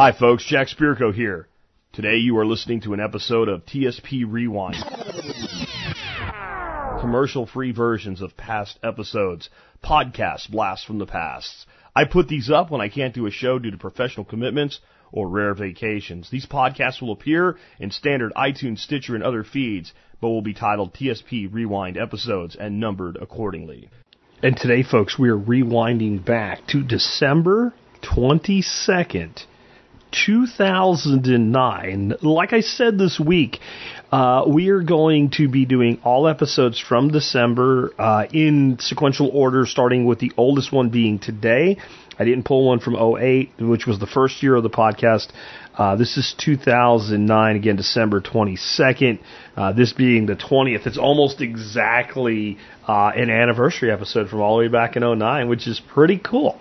[0.00, 1.46] Hi folks, Jack Spirko here.
[1.92, 4.82] Today you are listening to an episode of TSP Rewind.
[7.02, 9.50] Commercial free versions of past episodes,
[9.84, 11.66] podcast blasts from the past.
[11.94, 14.80] I put these up when I can't do a show due to professional commitments
[15.12, 16.30] or rare vacations.
[16.30, 20.94] These podcasts will appear in standard iTunes, Stitcher, and other feeds, but will be titled
[20.94, 23.90] TSP Rewind episodes and numbered accordingly.
[24.42, 29.44] And today, folks, we are rewinding back to December 22nd,
[30.12, 32.14] 2009.
[32.22, 33.58] Like I said this week,
[34.12, 39.66] uh, we are going to be doing all episodes from December uh, in sequential order,
[39.66, 41.78] starting with the oldest one being today.
[42.18, 45.28] I didn't pull one from 08, which was the first year of the podcast.
[45.74, 49.20] Uh, this is 2009, again, December 22nd.
[49.56, 50.86] Uh, this being the 20th.
[50.86, 55.66] It's almost exactly uh, an anniversary episode from all the way back in 09, which
[55.66, 56.60] is pretty cool.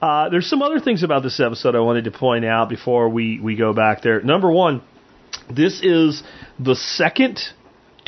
[0.00, 3.40] Uh, there's some other things about this episode I wanted to point out before we,
[3.40, 4.20] we go back there.
[4.20, 4.82] Number one,
[5.50, 6.22] this is
[6.58, 7.40] the second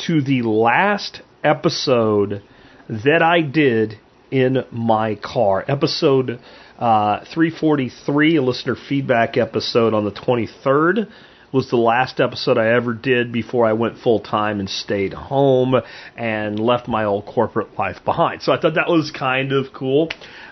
[0.06, 2.42] to the last episode
[2.88, 3.98] that I did
[4.30, 5.64] in my car.
[5.66, 6.40] Episode
[6.78, 11.10] uh, 343, a listener feedback episode on the 23rd,
[11.52, 15.74] was the last episode I ever did before I went full time and stayed home
[16.16, 18.42] and left my old corporate life behind.
[18.42, 20.10] So I thought that was kind of cool.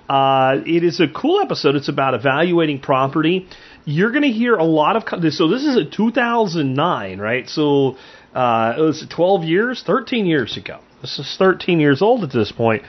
[0.09, 1.75] Uh, it is a cool episode.
[1.75, 3.49] It's about evaluating property.
[3.85, 7.49] You're going to hear a lot of so this is a 2009, right?
[7.49, 7.97] So
[8.35, 10.81] uh, it was 12 years, 13 years ago.
[11.01, 12.83] This is 13 years old at this point.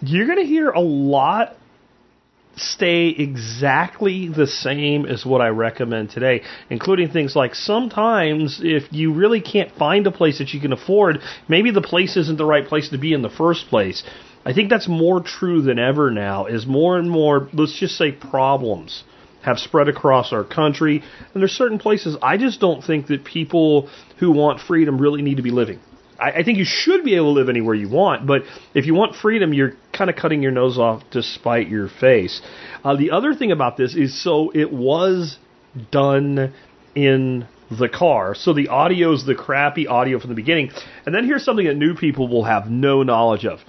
[0.00, 1.56] You're going to hear a lot
[2.56, 9.12] stay exactly the same as what I recommend today, including things like sometimes if you
[9.12, 12.66] really can't find a place that you can afford, maybe the place isn't the right
[12.66, 14.04] place to be in the first place.
[14.44, 18.12] I think that's more true than ever now, is more and more, let's just say,
[18.12, 19.04] problems
[19.42, 21.02] have spread across our country.
[21.32, 25.36] And there's certain places I just don't think that people who want freedom really need
[25.36, 25.80] to be living.
[26.18, 28.42] I, I think you should be able to live anywhere you want, but
[28.74, 32.40] if you want freedom, you're kind of cutting your nose off to spite your face.
[32.82, 35.38] Uh, the other thing about this is so it was
[35.90, 36.54] done
[36.94, 38.34] in the car.
[38.34, 40.70] So the audio is the crappy audio from the beginning.
[41.06, 43.60] And then here's something that new people will have no knowledge of.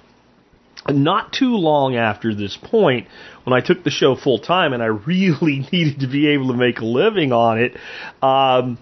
[0.88, 3.08] Not too long after this point,
[3.44, 6.54] when I took the show full time and I really needed to be able to
[6.54, 7.76] make a living on it,
[8.22, 8.78] um,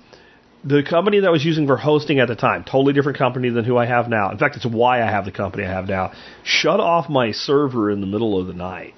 [0.64, 3.64] the company that I was using for hosting at the time, totally different company than
[3.64, 4.30] who I have now.
[4.30, 6.12] In fact, it's why I have the company I have now.
[6.42, 8.94] Shut off my server in the middle of the night.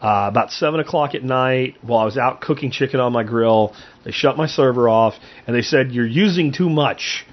[0.00, 3.74] Uh, about seven o'clock at night, while I was out cooking chicken on my grill,
[4.04, 5.14] they shut my server off
[5.46, 7.24] and they said you're using too much,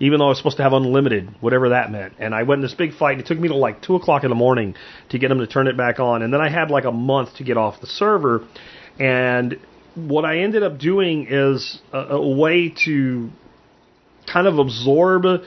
[0.00, 2.14] even though I was supposed to have unlimited, whatever that meant.
[2.18, 3.12] And I went in this big fight.
[3.12, 4.74] And it took me to like two o'clock in the morning
[5.10, 7.36] to get them to turn it back on, and then I had like a month
[7.36, 8.46] to get off the server.
[8.98, 9.58] And
[9.94, 13.30] what I ended up doing is a, a way to
[14.26, 15.42] kind of absorb the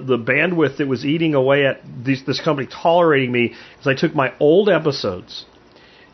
[0.00, 4.14] the bandwidth that was eating away at this, this company tolerating me is I took
[4.14, 5.44] my old episodes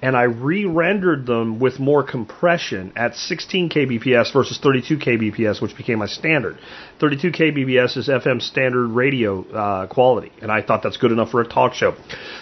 [0.06, 5.98] and I re-rendered them with more compression at 16 kbps versus 32 kbps, which became
[5.98, 6.58] my standard.
[7.00, 11.40] 32 kbps is FM standard radio uh, quality, and I thought that's good enough for
[11.40, 11.96] a talk show.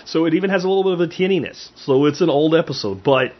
[0.04, 1.70] So it even has a little bit of a tinniness.
[1.76, 3.32] So it's an old episode, but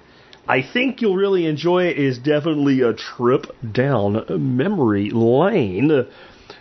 [0.48, 1.98] I think you'll really enjoy it.
[1.98, 2.04] it.
[2.06, 4.24] Is definitely a trip down
[4.56, 6.06] memory lane.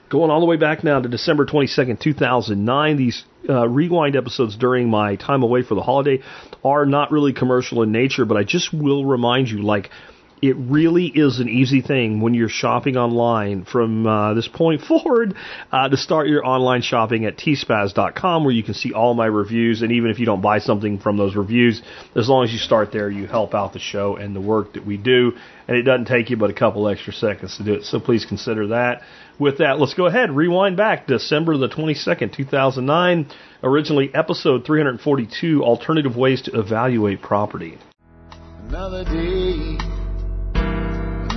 [0.09, 2.97] Going all the way back now to December 22nd, 2009.
[2.97, 6.21] These uh, rewind episodes during my time away for the holiday
[6.63, 9.89] are not really commercial in nature, but I just will remind you, like,
[10.43, 15.35] it really is an easy thing when you're shopping online from uh, this point forward
[15.71, 19.81] uh, to start your online shopping at tspaz.com where you can see all my reviews.
[19.81, 21.81] And even if you don't buy something from those reviews,
[22.13, 24.85] as long as you start there, you help out the show and the work that
[24.85, 25.31] we do.
[25.69, 27.83] And it doesn't take you but a couple extra seconds to do it.
[27.83, 29.01] So please consider that.
[29.39, 33.31] With that, let's go ahead, rewind back December the 22nd, 2009,
[33.63, 37.77] originally episode 342 Alternative Ways to Evaluate Property.
[38.67, 40.02] Another day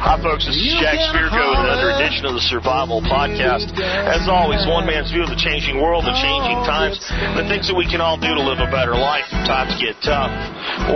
[0.00, 0.48] Hi, folks.
[0.48, 3.68] This is Jack Spirko with another edition of the Survival Podcast.
[4.08, 6.96] As always, one man's view of the changing world, the changing times,
[7.36, 10.00] the things that we can all do to live a better life if times get
[10.00, 10.32] tough,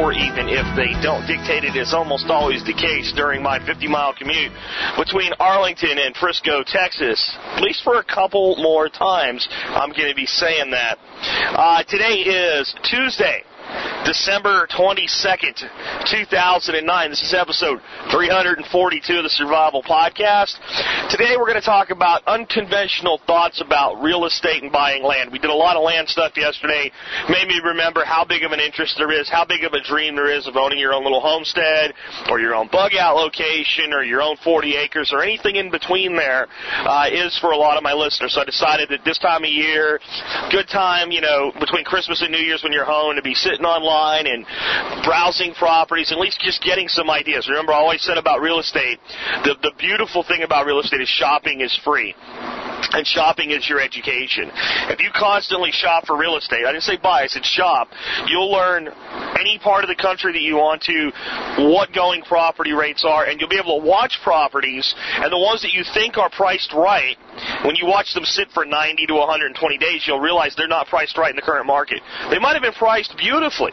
[0.00, 1.20] or even if they don't.
[1.28, 4.56] Dictated is almost always the case during my 50 mile commute
[4.96, 7.20] between Arlington and Frisco, Texas.
[7.60, 10.96] At least for a couple more times, I'm going to be saying that.
[11.52, 13.44] Uh, today is Tuesday.
[14.04, 15.64] December 22nd,
[16.10, 17.10] 2009.
[17.10, 17.80] This is episode
[18.12, 20.60] 342 of the Survival Podcast.
[21.10, 25.32] Today we're going to talk about unconventional thoughts about real estate and buying land.
[25.32, 26.92] We did a lot of land stuff yesterday.
[27.28, 30.14] Made me remember how big of an interest there is, how big of a dream
[30.14, 31.94] there is of owning your own little homestead
[32.28, 36.14] or your own bug out location or your own 40 acres or anything in between
[36.14, 36.46] there
[36.84, 38.34] uh, is for a lot of my listeners.
[38.34, 39.98] So I decided that this time of year,
[40.50, 43.63] good time, you know, between Christmas and New Year's when you're home to be sitting
[43.64, 44.46] online and
[45.04, 47.48] browsing properties, at least just getting some ideas.
[47.48, 48.98] Remember, I always said about real estate,
[49.44, 52.14] the, the beautiful thing about real estate is shopping is free
[52.94, 54.50] and shopping is your education.
[54.88, 57.88] If you constantly shop for real estate, I didn't say buy, I said shop,
[58.26, 58.88] you'll learn
[59.38, 61.10] any part of the country that you want to,
[61.70, 65.62] what going property rates are, and you'll be able to watch properties, and the ones
[65.62, 67.16] that you think are priced right,
[67.64, 71.18] when you watch them sit for 90 to 120 days, you'll realize they're not priced
[71.18, 72.00] right in the current market.
[72.30, 73.72] They might have been priced beautifully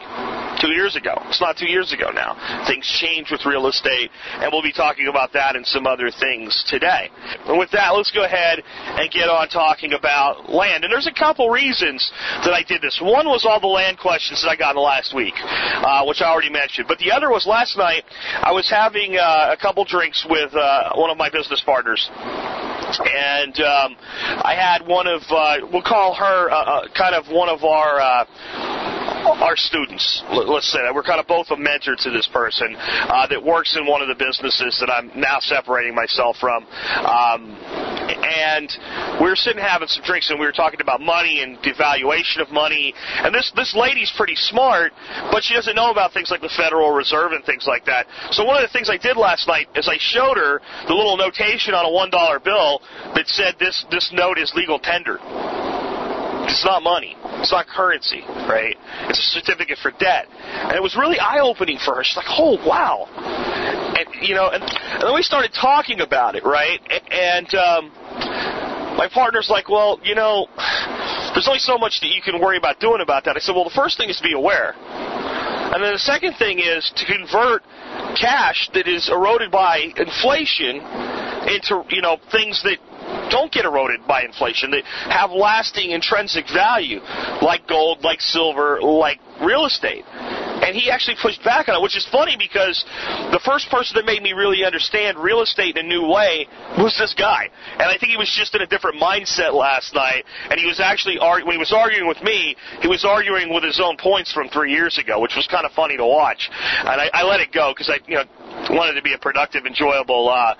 [0.61, 1.17] two years ago.
[1.27, 2.37] It's not two years ago now.
[2.67, 6.63] Things change with real estate, and we'll be talking about that and some other things
[6.69, 7.09] today.
[7.47, 10.83] And with that, let's go ahead and get on talking about land.
[10.83, 12.11] And there's a couple reasons
[12.45, 12.99] that I did this.
[13.01, 16.21] One was all the land questions that I got in the last week, uh, which
[16.21, 16.87] I already mentioned.
[16.87, 18.03] But the other was last night,
[18.41, 22.09] I was having uh, a couple drinks with uh, one of my business partners
[22.99, 23.95] and um,
[24.43, 27.99] I had one of uh, we'll call her uh, uh, kind of one of our
[27.99, 28.25] uh,
[29.25, 30.23] our students.
[30.31, 33.77] Let's say that we're kind of both a mentor to this person uh, that works
[33.77, 36.65] in one of the businesses that I'm now separating myself from.
[36.65, 37.57] Um,
[38.21, 38.69] and
[39.21, 42.51] we were sitting having some drinks, and we were talking about money and devaluation of
[42.51, 42.93] money.
[42.97, 44.93] And this this lady's pretty smart,
[45.31, 48.07] but she doesn't know about things like the Federal Reserve and things like that.
[48.31, 51.17] So one of the things I did last night is I showed her the little
[51.17, 52.81] notation on a one dollar bill
[53.15, 55.19] that said this this note is legal tender.
[56.51, 57.15] It's not money.
[57.39, 58.75] It's not currency, right?
[59.07, 60.27] It's a certificate for debt.
[60.29, 62.03] And it was really eye-opening for her.
[62.03, 63.07] She's like, oh, wow.
[63.95, 66.79] And, you know, and, and then we started talking about it, right?
[67.09, 67.91] And, um,
[68.97, 70.47] my partner's like, well, you know,
[71.33, 73.37] there's only so much that you can worry about doing about that.
[73.37, 74.75] I said, well, the first thing is to be aware.
[74.75, 77.63] And then the second thing is to convert
[78.19, 80.83] cash that is eroded by inflation
[81.47, 82.77] into, you know, things that
[83.31, 86.99] don't get eroded by inflation, that have lasting intrinsic value,
[87.41, 90.05] like gold, like silver, like real estate.
[90.61, 92.85] And he actually pushed back on it, which is funny because
[93.31, 96.45] the first person that made me really understand real estate in a new way
[96.77, 97.49] was this guy.
[97.73, 100.23] And I think he was just in a different mindset last night.
[100.51, 103.81] And he was actually, when he was arguing with me, he was arguing with his
[103.83, 106.49] own points from three years ago, which was kind of funny to watch.
[106.51, 108.25] And I, I let it go because I, you know,
[108.69, 110.55] wanted to be a productive, enjoyable uh,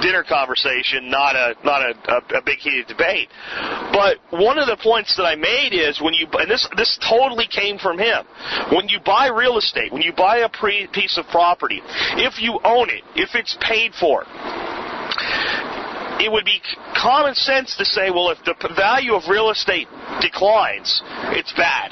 [0.00, 3.28] dinner conversation, not a not a, a, a big heated debate.
[3.92, 7.46] But one of the points that I made is when you and this this totally
[7.46, 8.24] came from him.
[8.72, 11.80] When you buy real estate, when you buy a pre- piece of property,
[12.18, 14.24] if you own it, if it's paid for,
[16.22, 16.60] it would be
[16.94, 19.88] common sense to say, well, if the value of real estate
[20.20, 21.02] declines,
[21.34, 21.90] it's bad,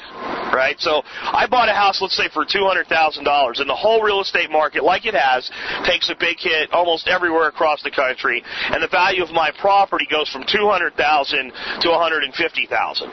[0.53, 0.79] right?
[0.79, 2.87] So I bought a house, let's say, for $200,000,
[3.59, 5.49] and the whole real estate market, like it has,
[5.85, 10.07] takes a big hit almost everywhere across the country, and the value of my property
[10.09, 11.51] goes from 200000
[11.81, 13.09] to 150000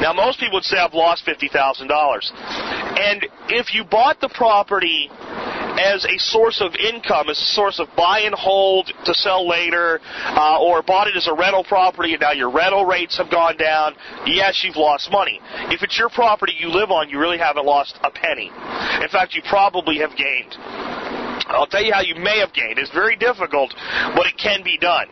[0.00, 1.88] Now, most people would say I've lost $50,000.
[2.98, 5.10] And if you bought the property
[5.82, 10.00] as a source of income, as a source of buy and hold to sell later,
[10.24, 13.56] uh, or bought it as a rental property and now your rental rates have gone
[13.56, 13.94] down,
[14.26, 15.40] yes, you've lost money.
[15.70, 18.50] If it's your property you live on, you really haven't lost a penny.
[19.02, 21.21] In fact, you probably have gained.
[21.48, 22.78] I'll tell you how you may have gained.
[22.78, 23.74] It's very difficult,
[24.14, 25.06] but it can be done.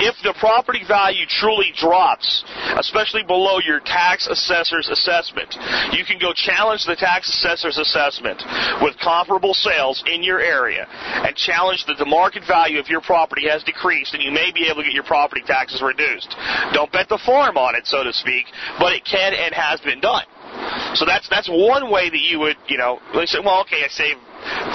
[0.00, 2.44] If the property value truly drops,
[2.78, 5.54] especially below your tax assessor's assessment,
[5.92, 8.42] you can go challenge the tax assessor's assessment
[8.82, 13.48] with comparable sales in your area and challenge that the market value of your property
[13.48, 16.34] has decreased and you may be able to get your property taxes reduced.
[16.72, 18.46] Don't bet the farm on it, so to speak,
[18.78, 20.24] but it can and has been done.
[20.94, 23.88] So that's that's one way that you would, you know, they say, well, okay, I
[23.88, 24.18] saved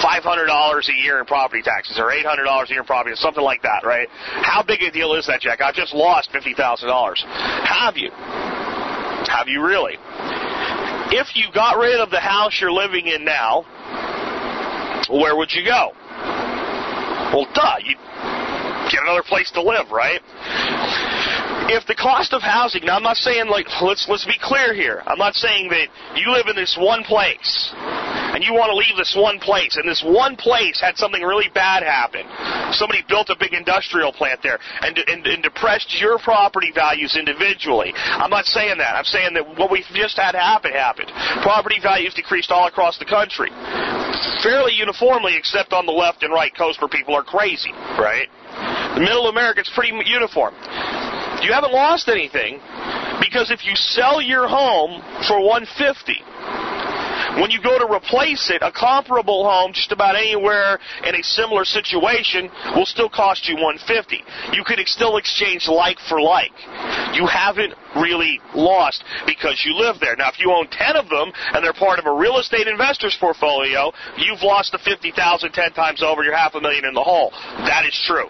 [0.00, 3.84] $500 a year in property taxes or $800 a year in property, something like that,
[3.84, 4.08] right?
[4.10, 5.60] How big a deal is that, Jack?
[5.60, 6.54] I just lost $50,000.
[7.64, 8.10] Have you?
[8.10, 9.96] Have you really?
[11.12, 13.62] If you got rid of the house you're living in now,
[15.10, 15.92] where would you go?
[17.32, 17.96] Well, duh, you
[18.90, 20.20] get another place to live, right?
[21.66, 25.02] If the cost of housing, now I'm not saying like let's let's be clear here.
[25.06, 27.72] I'm not saying that you live in this one place
[28.34, 31.46] and you want to leave this one place, and this one place had something really
[31.54, 32.26] bad happen.
[32.74, 37.94] Somebody built a big industrial plant there and, and, and depressed your property values individually.
[37.94, 38.98] I'm not saying that.
[38.98, 41.14] I'm saying that what we've just had happen happened.
[41.46, 43.50] Property values decreased all across the country,
[44.42, 48.26] fairly uniformly, except on the left and right coast where people are crazy, right?
[48.98, 50.54] The middle America is pretty uniform.
[51.42, 52.58] You haven't lost anything
[53.22, 56.18] because if you sell your home for 150
[57.40, 61.64] when you go to replace it, a comparable home just about anywhere in a similar
[61.64, 64.22] situation will still cost you 150.
[64.52, 66.52] You could still exchange like for like.
[67.14, 70.16] You haven't really lost because you live there.
[70.16, 73.16] Now, if you own 10 of them and they're part of a real estate investor's
[73.18, 76.22] portfolio, you've lost the 50,000 10 times over.
[76.22, 77.30] You're half a million in the hole.
[77.66, 78.28] That is true.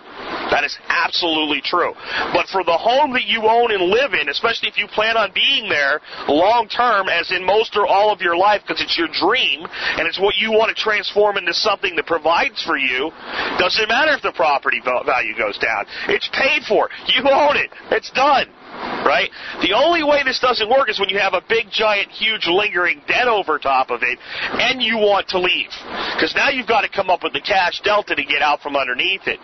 [0.50, 1.95] That is absolutely true.
[2.33, 5.33] But for the home that you own and live in, especially if you plan on
[5.35, 9.09] being there long term, as in most or all of your life, because it's your
[9.09, 9.66] dream
[9.99, 13.11] and it's what you want to transform into something that provides for you,
[13.59, 15.87] doesn't matter if the property value goes down.
[16.09, 16.88] It's paid for.
[17.09, 17.71] You own it.
[17.90, 18.47] It's done
[19.04, 19.31] right?
[19.62, 23.02] The only way this doesn't work is when you have a big, giant, huge, lingering
[23.07, 24.19] debt over top of it,
[24.59, 25.71] and you want to leave.
[26.16, 28.76] Because now you've got to come up with the cash delta to get out from
[28.76, 29.38] underneath it.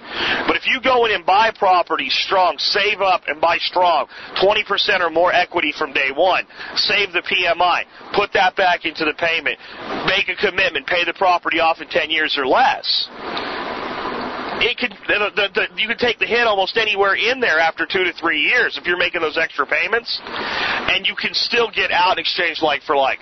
[0.46, 4.06] But if you go in and buy property strong, save up and buy strong,
[4.42, 7.84] 20% or more equity from day one, save the PMI,
[8.14, 9.58] put that back into the payment,
[10.06, 13.08] make a commitment, pay the property off in 10 years or less
[14.60, 17.86] it could the, the, the, you could take the hit almost anywhere in there after
[17.86, 21.90] two to three years if you're making those extra payments, and you can still get
[21.90, 23.18] out and exchange like for like.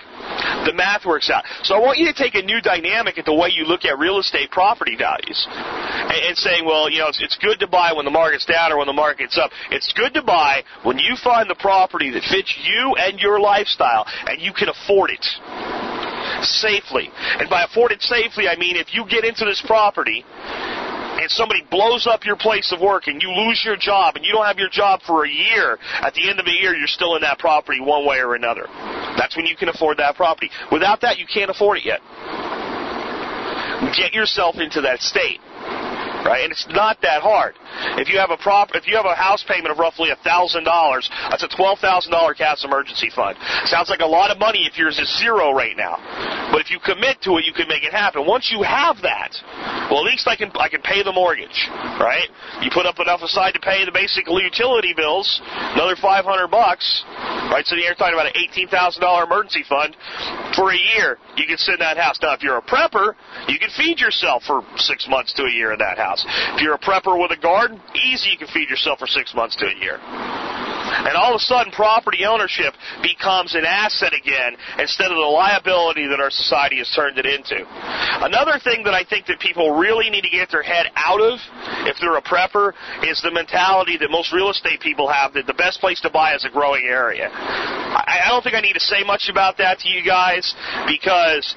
[0.66, 1.44] The math works out.
[1.62, 3.98] So I want you to take a new dynamic at the way you look at
[3.98, 7.92] real estate property values, and, and saying, well, you know, it's, it's good to buy
[7.94, 9.50] when the market's down or when the market's up.
[9.70, 14.06] It's good to buy when you find the property that fits you and your lifestyle,
[14.26, 15.24] and you can afford it
[16.42, 17.10] safely.
[17.38, 20.24] And by afford it safely, I mean if you get into this property
[21.28, 24.32] and somebody blows up your place of work and you lose your job and you
[24.32, 27.16] don't have your job for a year, at the end of the year you're still
[27.16, 28.64] in that property one way or another.
[29.18, 30.48] That's when you can afford that property.
[30.72, 32.00] Without that, you can't afford it yet.
[33.94, 35.40] Get yourself into that state
[36.24, 36.42] right?
[36.44, 37.54] And it's not that hard.
[37.98, 41.08] If you have a prop, if you have a house payment of roughly thousand dollars,
[41.30, 43.36] that's a twelve thousand dollar cash emergency fund.
[43.64, 45.96] Sounds like a lot of money if yours is zero right now,
[46.50, 48.26] but if you commit to it, you can make it happen.
[48.26, 49.30] Once you have that,
[49.90, 51.68] well, at least I can I can pay the mortgage,
[52.02, 52.26] right?
[52.60, 55.40] You put up enough aside to pay the basic utility bills,
[55.76, 57.04] another five hundred bucks,
[57.52, 57.64] right?
[57.66, 59.94] So you're talking about an eighteen thousand dollar emergency fund
[60.56, 61.18] for a year.
[61.36, 62.18] You can sit in that house.
[62.20, 63.14] Now, if you're a prepper,
[63.46, 66.24] you can feed yourself for six months to a year in that house house.
[66.56, 69.56] If you're a prepper with a garden, easy you can feed yourself for six months
[69.56, 70.00] to a year.
[70.88, 72.72] And all of a sudden, property ownership
[73.02, 77.60] becomes an asset again instead of the liability that our society has turned it into.
[78.24, 81.38] Another thing that I think that people really need to get their head out of,
[81.86, 82.72] if they're a prepper,
[83.04, 86.34] is the mentality that most real estate people have that the best place to buy
[86.34, 87.28] is a growing area.
[87.30, 90.54] I, I don't think I need to say much about that to you guys
[90.86, 91.54] because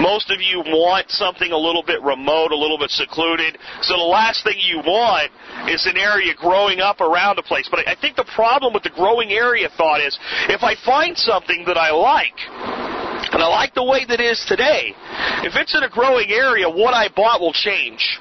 [0.00, 3.58] most of you want something a little bit remote, a little bit secluded.
[3.82, 5.30] So the last thing you want
[5.68, 7.68] is an area growing up around a place.
[7.70, 10.18] But I think the problem with the growing area thought is
[10.48, 12.38] if I find something that I like,
[13.32, 14.94] and I like the way that it is today,
[15.44, 18.18] if it's in a growing area, what I bought will change.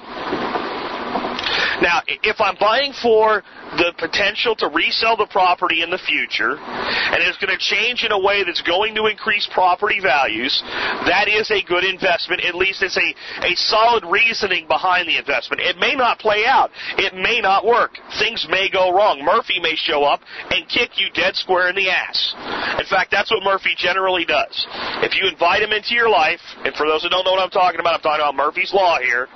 [1.82, 3.44] Now, if I'm buying for
[3.78, 8.12] the potential to resell the property in the future, and it's going to change in
[8.12, 10.62] a way that's going to increase property values,
[11.10, 12.46] that is a good investment.
[12.46, 13.10] At least it's a,
[13.46, 15.62] a solid reasoning behind the investment.
[15.62, 16.70] It may not play out.
[16.98, 17.98] It may not work.
[18.20, 19.26] Things may go wrong.
[19.26, 20.22] Murphy may show up
[20.52, 22.36] and kick you dead square in the ass.
[22.78, 24.54] In fact, that's what Murphy generally does.
[25.02, 27.50] If you invite him into your life, and for those who don't know what I'm
[27.50, 29.28] talking about, I'm talking about Murphy's Law here.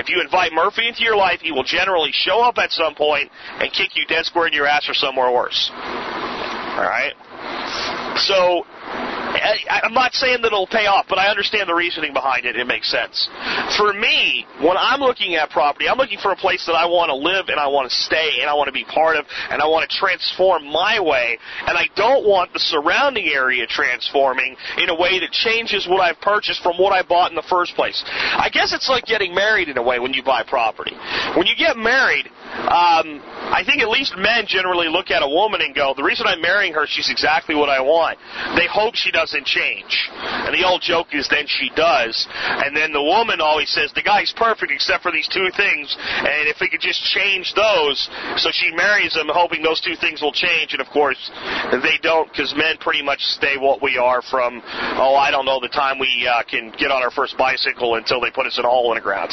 [0.00, 3.30] If you invite Murphy into your life, he will generally show up at some point
[3.60, 5.70] and kick you dead square in your ass or somewhere worse.
[5.74, 7.12] All right?
[8.16, 8.64] So
[9.44, 12.56] I, I'm not saying that it'll pay off, but I understand the reasoning behind it.
[12.56, 13.28] It makes sense.
[13.76, 17.10] For me, when I'm looking at property, I'm looking for a place that I want
[17.10, 19.60] to live and I want to stay and I want to be part of and
[19.60, 21.38] I want to transform my way.
[21.66, 26.20] And I don't want the surrounding area transforming in a way that changes what I've
[26.20, 28.02] purchased from what I bought in the first place.
[28.06, 30.96] I guess it's like getting married in a way when you buy property.
[31.36, 33.18] When you get married, um,
[33.50, 36.40] I think at least men generally look at a woman and go, the reason I'm
[36.40, 38.18] marrying her, she's exactly what I want.
[38.56, 40.10] They hope she doesn't change.
[40.14, 42.26] And the old joke is then she does.
[42.34, 45.96] And then the woman always says, the guy's perfect except for these two things.
[45.98, 50.20] And if we could just change those, so she marries him hoping those two things
[50.20, 50.74] will change.
[50.74, 51.30] And of course,
[51.72, 54.62] they don't because men pretty much stay what we are from,
[55.00, 58.20] oh, I don't know, the time we uh, can get on our first bicycle until
[58.20, 59.32] they put us in a hole in the ground.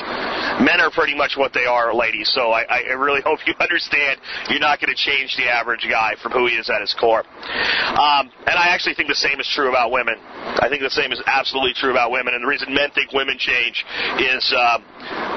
[0.64, 2.32] Men are pretty much what they are, ladies.
[2.34, 6.16] So I, I really hope you understand you're not going to change the average guy
[6.24, 7.28] from who he is at his core.
[7.28, 10.16] Um, and I actually think the same is true about women.
[10.18, 12.34] I think the same is absolutely true about women.
[12.34, 13.84] And the reason men think women change
[14.20, 14.80] is uh,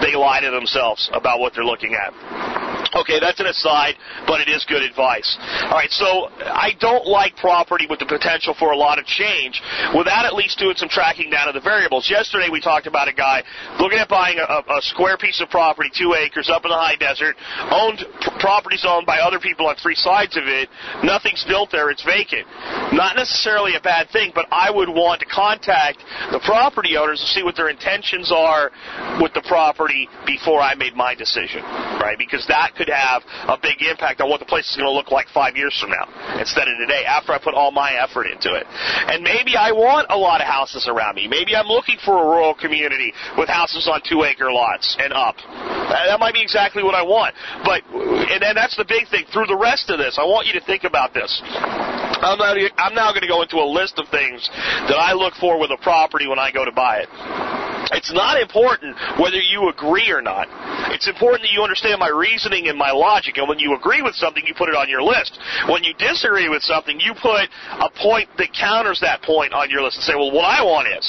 [0.00, 2.14] they lie to themselves about what they're looking at.
[2.92, 3.94] Okay, that's an aside,
[4.26, 5.36] but it is good advice.
[5.64, 9.62] All right, so I don't like property with the potential for a lot of change
[9.96, 12.10] without at least doing some tracking down of the variables.
[12.10, 13.42] Yesterday we talked about a guy
[13.80, 16.96] looking at buying a, a square piece of property, two acres, up in the high
[16.96, 17.36] desert,
[17.70, 18.04] owned
[18.38, 20.68] properties owned by other people on three sides of it.
[21.02, 22.46] Nothing's built there; it's vacant.
[22.92, 25.98] Not necessarily a bad thing, but I would want to contact
[26.30, 28.70] the property owners to see what their intentions are
[29.20, 32.16] with the property before I made my decision, right?
[32.18, 35.10] Because that could have a big impact on what the place is going to look
[35.10, 36.06] like five years from now
[36.38, 38.66] instead of today after I put all my effort into it.
[38.68, 41.28] And maybe I want a lot of houses around me.
[41.28, 45.36] Maybe I'm looking for a rural community with houses on two acre lots and up.
[45.38, 47.34] That might be exactly what I want.
[47.64, 49.24] But, and then that's the big thing.
[49.32, 51.30] Through the rest of this, I want you to think about this.
[51.44, 52.40] I'm
[52.78, 54.48] I'm now going to go into a list of things
[54.88, 57.73] that I look for with a property when I go to buy it.
[57.92, 60.48] It's not important whether you agree or not.
[60.92, 63.36] It's important that you understand my reasoning and my logic.
[63.36, 65.38] And when you agree with something, you put it on your list.
[65.68, 67.48] When you disagree with something, you put
[67.80, 70.88] a point that counters that point on your list and say, well, what I want
[70.88, 71.04] is.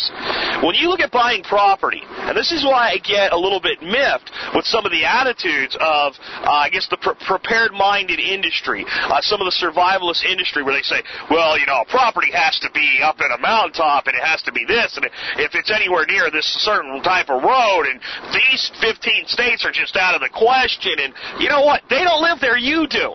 [0.64, 3.82] When you look at buying property, and this is why I get a little bit
[3.82, 6.14] miffed with some of the attitudes of,
[6.44, 10.82] uh, I guess, the pre- prepared-minded industry, uh, some of the survivalist industry where they
[10.82, 14.42] say, well, you know, property has to be up in a mountaintop and it has
[14.44, 15.06] to be this, and
[15.38, 18.02] if it's anywhere near this certain type of road, and
[18.34, 21.84] these 15 states are just out of the question, and you know what?
[21.90, 23.14] They don't live there, you do.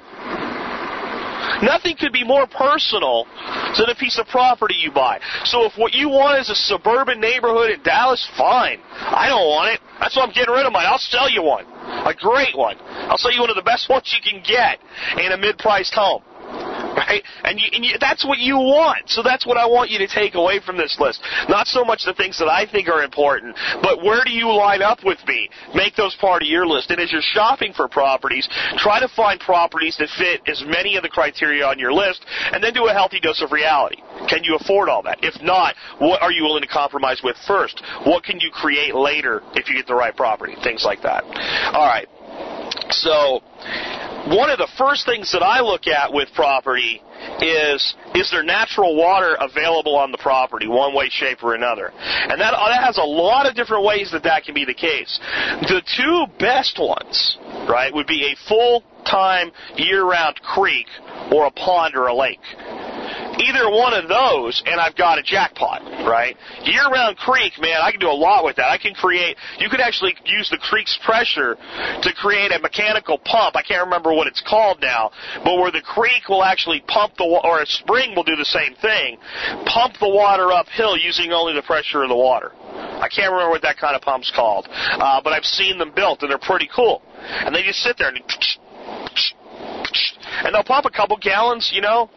[1.62, 3.26] Nothing could be more personal
[3.76, 5.20] than a piece of property you buy.
[5.44, 8.78] So if what you want is a suburban neighborhood in Dallas, fine.
[8.94, 9.80] I don't want it.
[9.98, 10.86] That's why I'm getting rid of mine.
[10.86, 11.64] I'll sell you one.
[12.06, 12.76] A great one.
[13.10, 14.78] I'll sell you one of the best ones you can get
[15.18, 16.22] in a mid-priced home
[17.44, 19.08] And, you, and you, that's what you want.
[19.08, 21.20] So that's what I want you to take away from this list.
[21.48, 24.82] Not so much the things that I think are important, but where do you line
[24.82, 25.48] up with me?
[25.74, 26.90] Make those part of your list.
[26.90, 31.02] And as you're shopping for properties, try to find properties that fit as many of
[31.02, 34.02] the criteria on your list, and then do a healthy dose of reality.
[34.28, 35.18] Can you afford all that?
[35.22, 37.82] If not, what are you willing to compromise with first?
[38.04, 40.54] What can you create later if you get the right property?
[40.62, 41.24] Things like that.
[41.74, 42.08] All right.
[42.90, 43.40] So,
[44.26, 47.02] one of the first things that I look at with property
[47.40, 51.92] is is there natural water available on the property, one way, shape, or another?
[51.94, 54.74] And that, uh, that has a lot of different ways that that can be the
[54.74, 55.18] case.
[55.62, 60.86] The two best ones, right, would be a full time, year round creek
[61.32, 62.40] or a pond or a lake
[63.38, 66.36] either one of those, and I've got a jackpot, right?
[66.62, 68.70] Year-round creek, man, I can do a lot with that.
[68.70, 69.36] I can create.
[69.58, 73.56] You could actually use the creek's pressure to create a mechanical pump.
[73.56, 75.10] I can't remember what it's called now,
[75.44, 78.74] but where the creek will actually pump the or a spring will do the same
[78.76, 79.18] thing,
[79.66, 82.52] pump the water uphill using only the pressure of the water.
[83.00, 86.22] I can't remember what that kind of pump's called, uh, but I've seen them built,
[86.22, 87.02] and they're pretty cool.
[87.20, 88.20] And they just sit there and
[90.42, 92.08] and they'll pump a couple gallons, you know,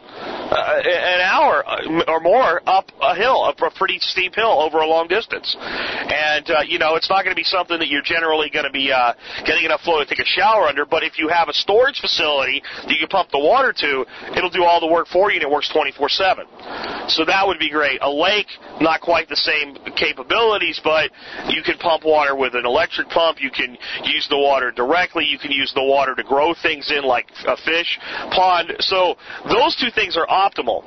[0.50, 4.78] uh, an hour uh, or more up a hill, up a pretty steep hill over
[4.78, 5.56] a long distance.
[5.60, 8.72] And, uh, you know, it's not going to be something that you're generally going to
[8.72, 9.14] be uh,
[9.46, 12.62] getting enough flow to take a shower under, but if you have a storage facility
[12.84, 14.04] that you can pump the water to,
[14.36, 17.10] it'll do all the work for you and it works 24-7.
[17.10, 17.98] So that would be great.
[18.02, 18.48] A lake,
[18.80, 21.10] not quite the same capabilities, but
[21.48, 23.40] you can pump water with an electric pump.
[23.40, 25.24] You can use the water directly.
[25.24, 27.98] You can use the water to grow things in like a fish
[28.30, 28.72] pond.
[28.80, 29.16] So
[29.48, 30.82] those two things are optimal.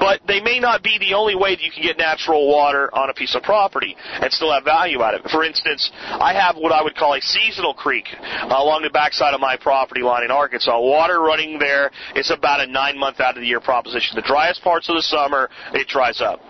[0.00, 3.10] But they may not be the only way that you can get natural water on
[3.10, 5.30] a piece of property and still have value out of it.
[5.30, 9.34] For instance, I have what I would call a seasonal creek uh, along the backside
[9.34, 10.80] of my property line in Arkansas.
[10.80, 14.16] Water running there is about a nine month out of the year proposition.
[14.16, 16.40] The driest parts of the summer, it dries up.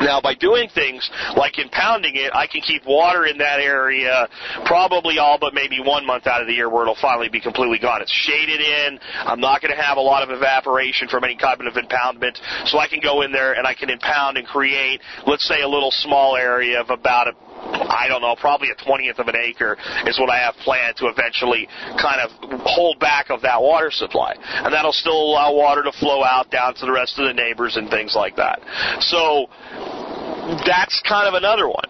[0.00, 4.28] Now, by doing things like impounding it, I can keep water in that area
[4.64, 7.78] probably all but maybe one month out of the year where it'll finally be completely
[7.78, 8.02] gone.
[8.02, 8.98] It's shaded in.
[9.20, 12.78] I'm not going to have a lot of evaporation from any kind of impoundment, so
[12.78, 15.90] I can go in there and I can impound and create, let's say, a little
[15.90, 20.18] small area of about a I don't know, probably a twentieth of an acre is
[20.18, 21.68] what I have planned to eventually
[22.00, 22.30] kind of
[22.64, 26.74] hold back of that water supply, and that'll still allow water to flow out down
[26.74, 28.60] to the rest of the neighbors and things like that.
[29.00, 29.46] So
[30.66, 31.88] that's kind of another one.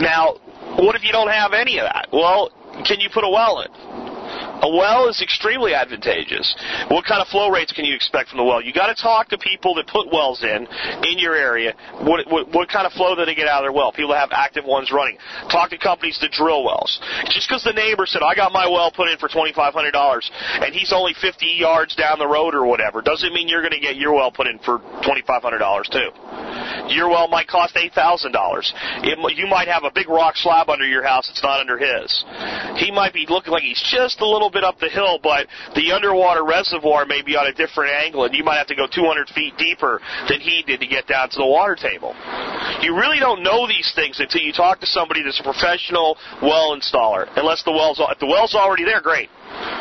[0.00, 0.36] Now,
[0.78, 2.08] what if you don't have any of that?
[2.12, 2.50] Well,
[2.86, 4.11] can you put a well in?
[4.62, 6.54] A well is extremely advantageous.
[6.88, 8.62] What kind of flow rates can you expect from the well?
[8.62, 10.66] You got to talk to people that put wells in
[11.04, 11.74] in your area.
[12.00, 13.92] What, what what kind of flow do they get out of their well?
[13.92, 15.18] People that have active ones running.
[15.50, 17.00] Talk to companies that drill wells.
[17.26, 19.92] Just because the neighbor said I got my well put in for twenty five hundred
[19.92, 23.74] dollars and he's only fifty yards down the road or whatever doesn't mean you're going
[23.74, 26.10] to get your well put in for twenty five hundred dollars too.
[26.88, 28.72] Your well might cost eight thousand dollars.
[29.02, 32.24] You might have a big rock slab under your house that's not under his.
[32.76, 35.92] He might be looking like he's just a little bit up the hill, but the
[35.92, 39.28] underwater reservoir may be on a different angle, and you might have to go 200
[39.28, 42.14] feet deeper than he did to get down to the water table.
[42.80, 46.76] You really don't know these things until you talk to somebody that's a professional well
[46.76, 47.28] installer.
[47.36, 49.28] Unless the well's if the well's already there, great.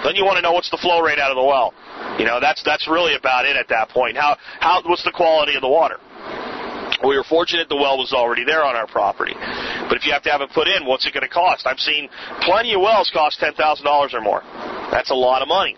[0.04, 1.74] Then you want to know what's the flow rate out of the well.
[2.20, 4.18] You know, that's that's really about it at that point.
[4.18, 5.98] How how what's the quality of the water?
[7.06, 9.34] We were fortunate the well was already there on our property.
[9.36, 11.66] But if you have to have it put in, what's it going to cost?
[11.66, 12.10] I've seen
[12.42, 14.42] plenty of wells cost $10,000 or more.
[14.92, 15.78] That's a lot of money.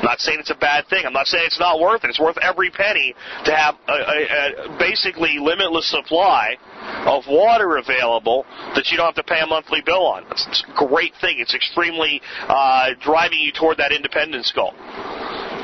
[0.00, 1.04] I'm not saying it's a bad thing.
[1.04, 2.10] I'm not saying it's not worth it.
[2.10, 6.56] It's worth every penny to have a, a, a basically limitless supply
[7.04, 10.24] of water available that you don't have to pay a monthly bill on.
[10.30, 11.36] It's a great thing.
[11.38, 14.72] It's extremely uh, driving you toward that independence goal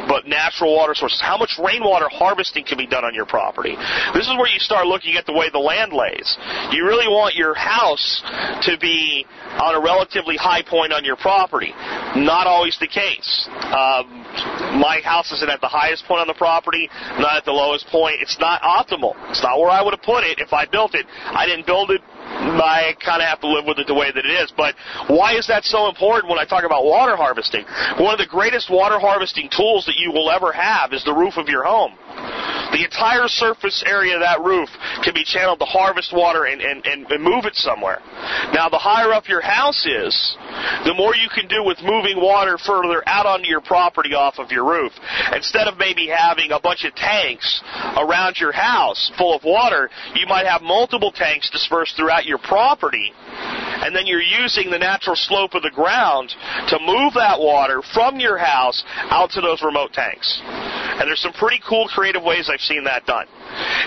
[0.08, 1.20] but natural water sources.
[1.20, 3.76] How much rainwater harvesting can be done on your property?
[4.14, 6.38] This is where you start looking at the way the land lays.
[6.70, 8.22] You really want your house
[8.62, 9.26] to be
[9.58, 11.72] on a relatively high point on your property.
[12.16, 13.48] Not always the case.
[13.50, 14.24] Um,
[14.80, 16.88] my house isn't at the highest point on the property,
[17.18, 18.16] not at the lowest point.
[18.20, 19.14] It's not optimal.
[19.30, 21.06] It's not where I would have put it if I built it.
[21.08, 22.00] I didn't build it
[22.40, 24.52] I kind of have to live with it the way that it is.
[24.56, 24.74] But
[25.08, 27.64] why is that so important when I talk about water harvesting?
[27.98, 31.36] One of the greatest water harvesting tools that you will ever have is the roof
[31.36, 31.96] of your home.
[32.72, 34.68] The entire surface area of that roof
[35.02, 38.00] can be channeled to harvest water and, and, and, move it somewhere.
[38.52, 40.36] Now, the higher up your house is,
[40.84, 44.50] the more you can do with moving water further out onto your property off of
[44.50, 44.92] your roof.
[45.32, 47.62] Instead of maybe having a bunch of tanks
[47.96, 53.12] around your house full of water, you might have multiple tanks dispersed throughout your property
[53.86, 56.30] and then you're using the natural slope of the ground
[56.68, 60.40] to move that water from your house out to those remote tanks.
[60.98, 63.26] And there's some pretty cool creative ways I've seen that done.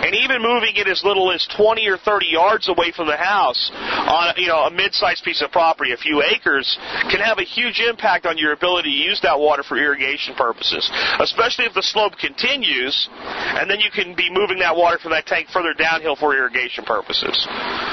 [0.01, 3.71] And even moving it as little as 20 or 30 yards away from the house
[3.73, 6.77] on you know a mid-sized piece of property, a few acres,
[7.11, 10.89] can have a huge impact on your ability to use that water for irrigation purposes.
[11.19, 15.25] Especially if the slope continues, and then you can be moving that water from that
[15.25, 17.47] tank further downhill for irrigation purposes.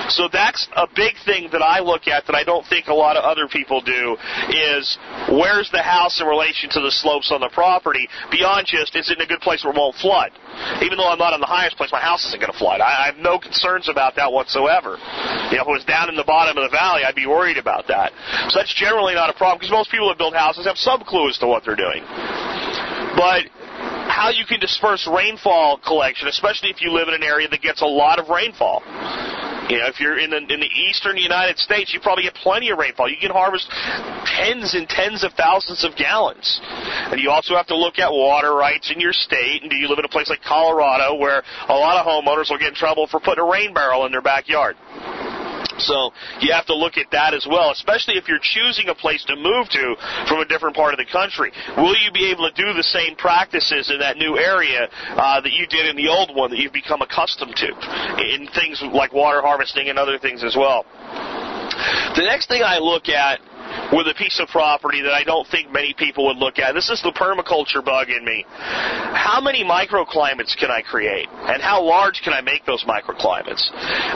[0.08, 3.16] So that's a big thing that I look at that I don't think a lot
[3.16, 4.16] of other people do
[4.50, 4.98] is
[5.30, 9.20] where's the house in relation to the slopes on the property beyond just is in
[9.20, 10.32] a good place where it won't flood.
[10.82, 12.80] Even though I'm not in the highest place, my house isn't going to flood.
[12.80, 14.98] I, I have no concerns about that whatsoever.
[15.50, 17.58] You know, if it was down in the bottom of the valley, I'd be worried
[17.58, 18.12] about that.
[18.50, 21.28] So that's generally not a problem because most people that build houses have some clue
[21.28, 22.02] as to what they're doing.
[23.16, 23.48] But
[24.08, 27.82] how you can disperse rainfall collection, especially if you live in an area that gets
[27.82, 28.82] a lot of rainfall.
[29.68, 32.70] You know, if you're in the in the eastern United States, you probably get plenty
[32.70, 33.08] of rainfall.
[33.08, 33.68] You can harvest
[34.24, 36.60] tens and tens of thousands of gallons.
[37.10, 39.62] And you also have to look at water rights in your state.
[39.62, 42.58] And do you live in a place like Colorado where a lot of homeowners will
[42.58, 44.76] get in trouble for putting a rain barrel in their backyard?
[45.78, 49.24] So you have to look at that as well, especially if you're choosing a place
[49.24, 49.96] to move to
[50.28, 51.52] from a different part of the country.
[51.76, 55.52] Will you be able to do the same practices in that new area uh, that
[55.52, 57.68] you did in the old one that you've become accustomed to
[58.22, 60.84] in things like water harvesting and other things as well?
[62.16, 63.40] The next thing I look at
[63.92, 66.72] with a piece of property that I don't think many people would look at.
[66.74, 68.44] This is the permaculture bug in me.
[68.48, 71.28] How many microclimates can I create?
[71.30, 73.62] And how large can I make those microclimates?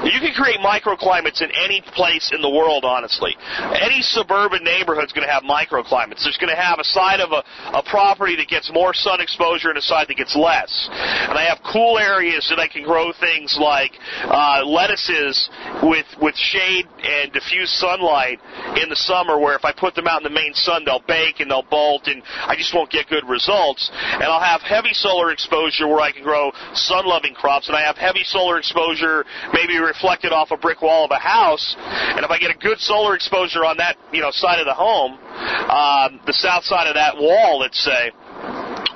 [0.04, 3.36] You can create microclimates in any place in the world, honestly.
[3.80, 6.22] Any suburban neighborhood is going to have microclimates.
[6.22, 7.42] There's going to have a side of a,
[7.76, 10.88] a property that gets more sun exposure and a side that gets less.
[10.92, 13.92] And I have cool areas that I can grow things like
[14.24, 15.50] uh, lettuces
[15.82, 18.38] with, with shade and diffuse sunlight
[18.82, 21.40] in the summer where if I put them out in the main sun, they'll bake
[21.40, 23.90] and they'll bolt, and I just won't get good results.
[23.92, 27.96] And I'll have heavy solar exposure where I can grow sun-loving crops, and I have
[27.96, 31.76] heavy solar exposure maybe reflected off a brick wall of a house.
[31.78, 34.74] And if I get a good solar exposure on that, you know, side of the
[34.74, 38.10] home, um, the south side of that wall, let's say,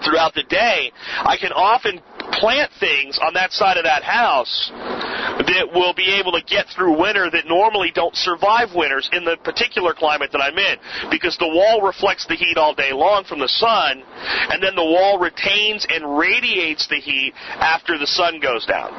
[0.04, 0.92] throughout the day,
[1.24, 2.00] I can often
[2.32, 6.98] plant things on that side of that house that will be able to get through
[6.98, 10.76] winter that normally don't survive winters in the particular climate that I'm in
[11.10, 14.02] because the wall reflects the heat all day long from the sun
[14.50, 18.92] and then the wall retains and radiates the heat after the sun goes down.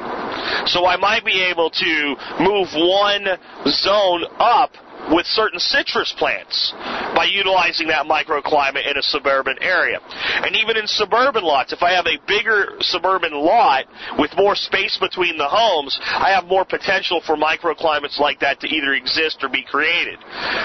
[0.68, 3.26] So I might be able to move one
[3.66, 4.72] zone up
[5.12, 6.72] with certain citrus plants
[7.14, 9.98] by utilizing that microclimate in a suburban area.
[10.44, 13.84] And even in suburban lots, if I have a bigger suburban lot
[14.18, 18.66] with more space between the homes, I have more potential for microclimates like that to
[18.66, 20.18] either exist or be created.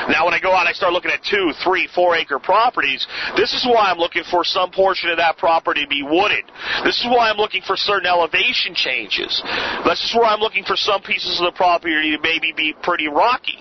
[0.10, 3.54] Now, when I go out I start looking at two, three, four acre properties, this
[3.54, 6.45] is why I'm looking for some portion of that property to be wooded.
[6.84, 9.41] This is why I'm looking for certain elevation changes.
[9.86, 13.08] This is where I'm looking for some pieces of the property to maybe be pretty
[13.08, 13.61] rocky.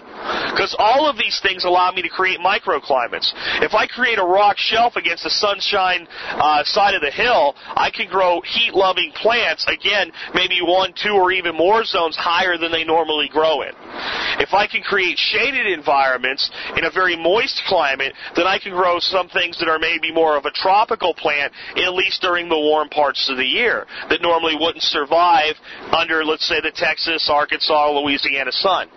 [0.50, 3.32] Because all of these things allow me to create microclimates.
[3.62, 7.90] If I create a rock shelf against the sunshine uh, side of the hill, I
[7.90, 12.84] can grow heat-loving plants, again, maybe one, two, or even more zones higher than they
[12.84, 13.72] normally grow in.
[14.38, 18.98] If I can create shaded environments in a very moist climate, then I can grow
[18.98, 22.88] some things that are maybe more of a tropical plant, at least during the warm
[22.88, 25.54] parts of the year, that normally wouldn't survive
[25.92, 28.88] under, let's say, the Texas, Arkansas, Louisiana sun.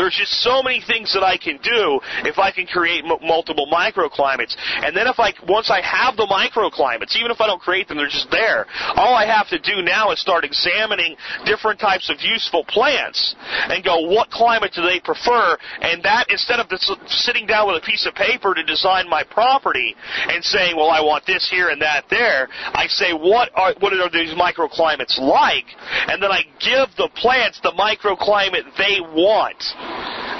[0.00, 3.68] There's just so many things that I can do if I can create m- multiple
[3.68, 4.56] microclimates.
[4.80, 7.98] And then if I once I have the microclimates, even if I don't create them,
[7.98, 8.64] they're just there.
[8.96, 13.36] All I have to do now is start examining different types of useful plants
[13.68, 15.58] and go, what climate do they prefer?
[15.82, 19.22] And that instead of this, sitting down with a piece of paper to design my
[19.22, 19.94] property
[20.28, 23.92] and saying, well, I want this here and that there, I say, what are what
[23.92, 25.68] are these microclimates like?
[26.08, 29.89] And then I give the plants the microclimate they want want.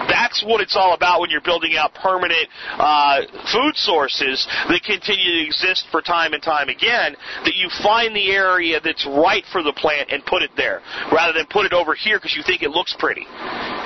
[0.08, 5.42] That's what it's all about when you're building out permanent uh, food sources that continue
[5.42, 7.14] to exist for time and time again.
[7.44, 10.82] That you find the area that's right for the plant and put it there,
[11.12, 13.26] rather than put it over here because you think it looks pretty,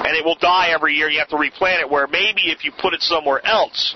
[0.02, 1.08] and it will die every year.
[1.08, 1.90] You have to replant it.
[1.90, 3.94] Where maybe if you put it somewhere else,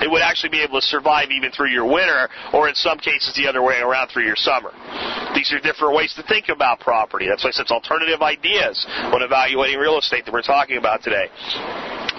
[0.00, 3.34] it would actually be able to survive even through your winter, or in some cases
[3.36, 4.72] the other way around through your summer.
[5.34, 7.26] These are different ways to think about property.
[7.28, 11.28] That's why it's alternative ideas when evaluating real estate that we're talking about today.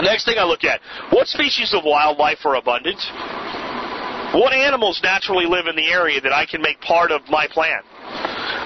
[0.02, 3.00] Next thing I look at, what species of wildlife are abundant?
[4.34, 7.80] What animals naturally live in the area that I can make part of my plan?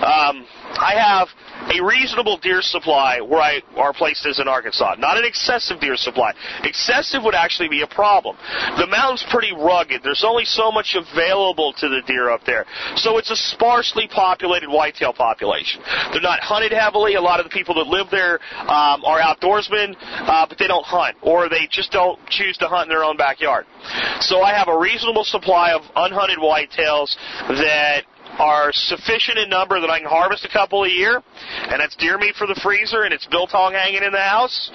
[0.02, 0.46] Um,
[0.78, 1.28] I have
[1.76, 4.96] a reasonable deer supply where I, our place is in Arkansas.
[4.98, 6.34] Not an excessive deer supply.
[6.64, 8.38] Excessive would actually be a problem.
[8.78, 10.02] The mountain's pretty rugged.
[10.04, 12.66] There's only so much available to the deer up there.
[12.96, 15.82] So it's a sparsely populated whitetail population.
[16.12, 17.16] They're not hunted heavily.
[17.16, 20.86] A lot of the people that live there um, are outdoorsmen, uh, but they don't
[20.86, 23.66] hunt, or they just don't choose to hunt in their own backyard.
[24.22, 27.16] So I have a reasonable supply of unhunted whitetails
[27.50, 28.04] that
[28.40, 31.22] are sufficient in number that I can harvest a couple a year,
[31.70, 34.72] and that's deer meat for the freezer, and it's biltong hanging in the house.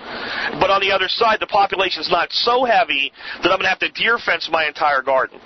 [0.60, 3.68] But on the other side, the population is not so heavy that I'm going to
[3.68, 5.40] have to deer fence my entire garden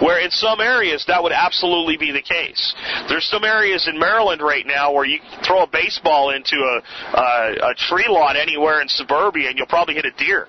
[0.00, 2.74] where in some areas that would absolutely be the case.
[3.08, 7.70] There's some areas in Maryland right now where you throw a baseball into a, a,
[7.70, 10.48] a tree lot anywhere in suburbia and you'll probably hit a deer.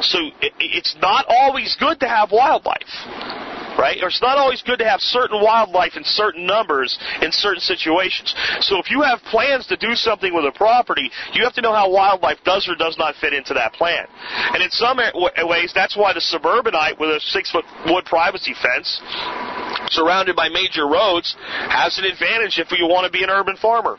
[0.00, 3.98] So it, it's not always good to have wildlife right?
[4.02, 8.34] Or it's not always good to have certain wildlife in certain numbers in certain situations.
[8.60, 11.72] So if you have plans to do something with a property, you have to know
[11.72, 14.06] how wildlife does or does not fit into that plan.
[14.54, 19.00] And in some ways, that's why the suburbanite with a six foot wood privacy fence
[19.90, 21.34] surrounded by major roads
[21.68, 23.98] has an advantage if you want to be an urban farmer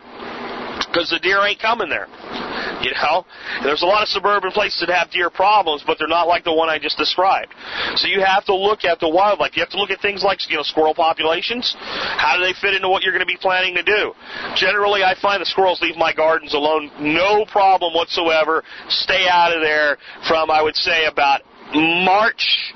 [0.87, 2.07] because the deer ain't coming there.
[2.83, 3.25] You know,
[3.63, 6.53] there's a lot of suburban places that have deer problems, but they're not like the
[6.53, 7.53] one I just described.
[7.95, 9.55] So you have to look at the wildlife.
[9.55, 11.75] You have to look at things like you know squirrel populations.
[11.79, 14.13] How do they fit into what you're going to be planning to do?
[14.55, 18.63] Generally, I find the squirrels leave my gardens alone, no problem whatsoever.
[18.89, 21.41] Stay out of there from I would say about
[21.73, 22.73] March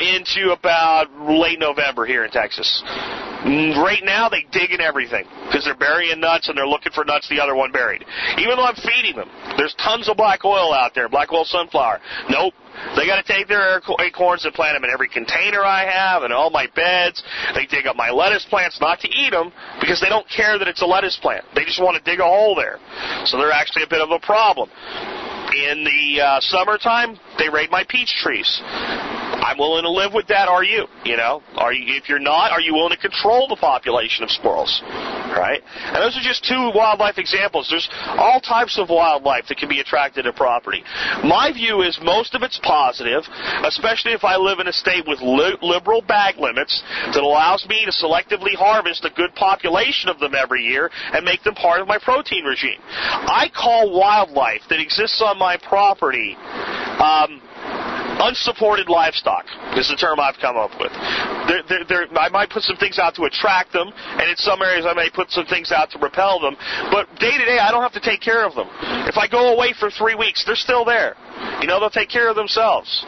[0.00, 2.82] into about late November here in Texas.
[2.86, 7.28] Right now, they dig in everything because they're burying nuts and they're looking for nuts
[7.28, 8.04] the other one buried.
[8.38, 12.00] Even though I'm feeding them, there's tons of black oil out there, black oil sunflower.
[12.28, 12.54] Nope.
[12.96, 16.32] They got to take their acorns and plant them in every container I have and
[16.32, 17.22] all my beds.
[17.54, 20.68] They dig up my lettuce plants, not to eat them, because they don't care that
[20.68, 21.44] it's a lettuce plant.
[21.54, 22.78] They just want to dig a hole there.
[23.26, 24.70] So they're actually a bit of a problem.
[25.50, 28.60] In the uh, summertime, they raid my peach trees.
[29.40, 30.48] I'm willing to live with that.
[30.48, 30.86] Are you?
[31.04, 31.96] You know, are you?
[31.96, 34.82] If you're not, are you willing to control the population of squirrels?
[34.84, 35.62] Right?
[35.64, 37.68] And those are just two wildlife examples.
[37.70, 40.82] There's all types of wildlife that can be attracted to property.
[41.24, 43.22] My view is most of it's positive,
[43.64, 46.82] especially if I live in a state with li- liberal bag limits
[47.14, 51.42] that allows me to selectively harvest a good population of them every year and make
[51.42, 52.80] them part of my protein regime.
[52.82, 56.36] I call wildlife that exists on my property
[57.00, 57.40] um,
[58.20, 59.44] unsupported livestock
[59.76, 60.92] is the term I've come up with.
[61.48, 64.62] They're, they're, they're, I might put some things out to attract them, and in some
[64.62, 66.56] areas I may put some things out to repel them.
[66.90, 68.68] But day to day, I don't have to take care of them.
[69.08, 71.16] If I go away for three weeks, they're still there.
[71.60, 73.04] You know, they'll take care of themselves.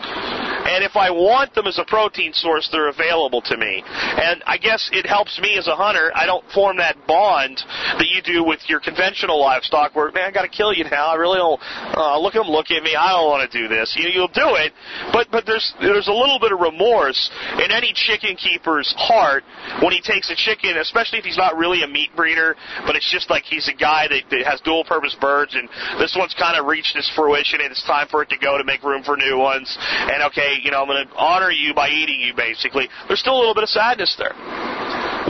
[0.65, 3.83] And if I want them as a protein source, they're available to me.
[3.87, 6.13] And I guess it helps me as a hunter.
[6.15, 7.61] I don't form that bond
[7.99, 11.07] that you do with your conventional livestock where, man, I got to kill you now.
[11.07, 11.61] I really don't,
[11.97, 12.95] uh, look at them, look at me.
[12.95, 13.95] I don't want to do this.
[13.99, 14.73] You, you'll do it,
[15.13, 19.45] but, but there's, there's a little bit of remorse in any chicken keeper's heart
[19.83, 23.11] when he takes a chicken, especially if he's not really a meat breeder, but it's
[23.11, 26.59] just like he's a guy that, that has dual purpose birds and this one's kind
[26.59, 29.17] of reached its fruition and it's time for it to go to make room for
[29.17, 29.77] new ones.
[29.81, 32.89] And okay, you know, I'm going to honor you by eating you, basically.
[33.09, 34.35] There's still a little bit of sadness there.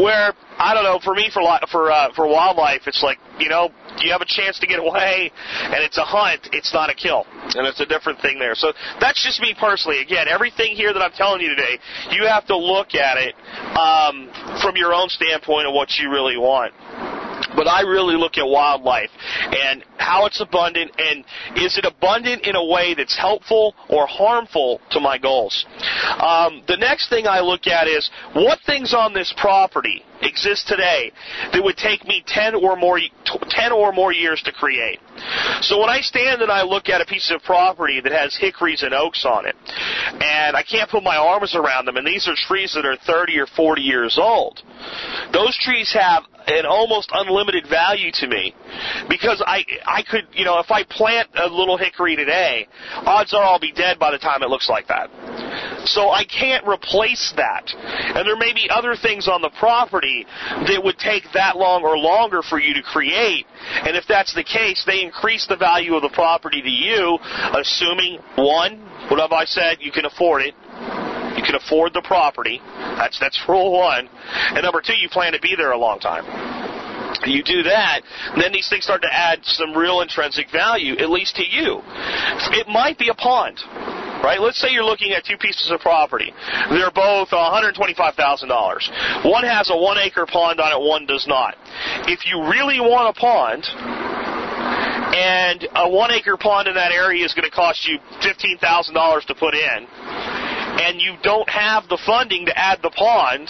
[0.00, 3.68] Where I don't know, for me, for for uh, for wildlife, it's like you know,
[3.98, 5.30] you have a chance to get away,
[5.61, 6.48] and it's a hunt.
[6.52, 8.54] It's not a kill, and it's a different thing there.
[8.54, 10.00] So that's just me personally.
[10.00, 11.78] Again, everything here that I'm telling you today,
[12.11, 13.35] you have to look at it
[13.76, 14.30] um,
[14.62, 16.72] from your own standpoint of what you really want
[17.56, 19.10] but I really look at wildlife
[19.50, 21.24] and how it's abundant and
[21.56, 25.66] is it abundant in a way that's helpful or harmful to my goals.
[26.18, 31.12] Um, the next thing I look at is what things on this property exist today
[31.52, 33.00] that would take me 10 or more
[33.48, 35.00] 10 or more years to create.
[35.60, 38.82] So when I stand and I look at a piece of property that has hickories
[38.82, 42.34] and oaks on it, and I can't put my arms around them, and these are
[42.46, 44.62] trees that are 30 or 40 years old,
[45.32, 48.55] those trees have an almost unlimited value to me
[49.09, 53.42] because I I could you know if I plant a little hickory today, odds are
[53.42, 55.11] I'll be dead by the time it looks like that.
[55.85, 57.72] So I can't replace that.
[57.74, 60.26] And there may be other things on the property
[60.66, 63.46] that would take that long or longer for you to create.
[63.85, 67.18] And if that's the case, they increase the value of the property to you,
[67.55, 70.55] assuming one, what have I said, you can afford it.
[71.37, 72.61] You can afford the property.
[72.96, 74.09] That's that's rule one.
[74.55, 76.24] And number two, you plan to be there a long time.
[77.26, 78.00] You do that,
[78.37, 81.83] then these things start to add some real intrinsic value, at least to you.
[82.57, 83.61] It might be a pond
[84.22, 84.40] right?
[84.40, 86.33] Let's say you're looking at two pieces of property.
[86.70, 89.24] They're both $125,000.
[89.28, 91.57] One has a one acre pond on it, one does not.
[92.07, 93.66] If you really want a pond,
[95.12, 99.35] and a one acre pond in that area is going to cost you $15,000 to
[99.35, 99.87] put in,
[100.83, 103.49] and you don't have the funding to add the pond,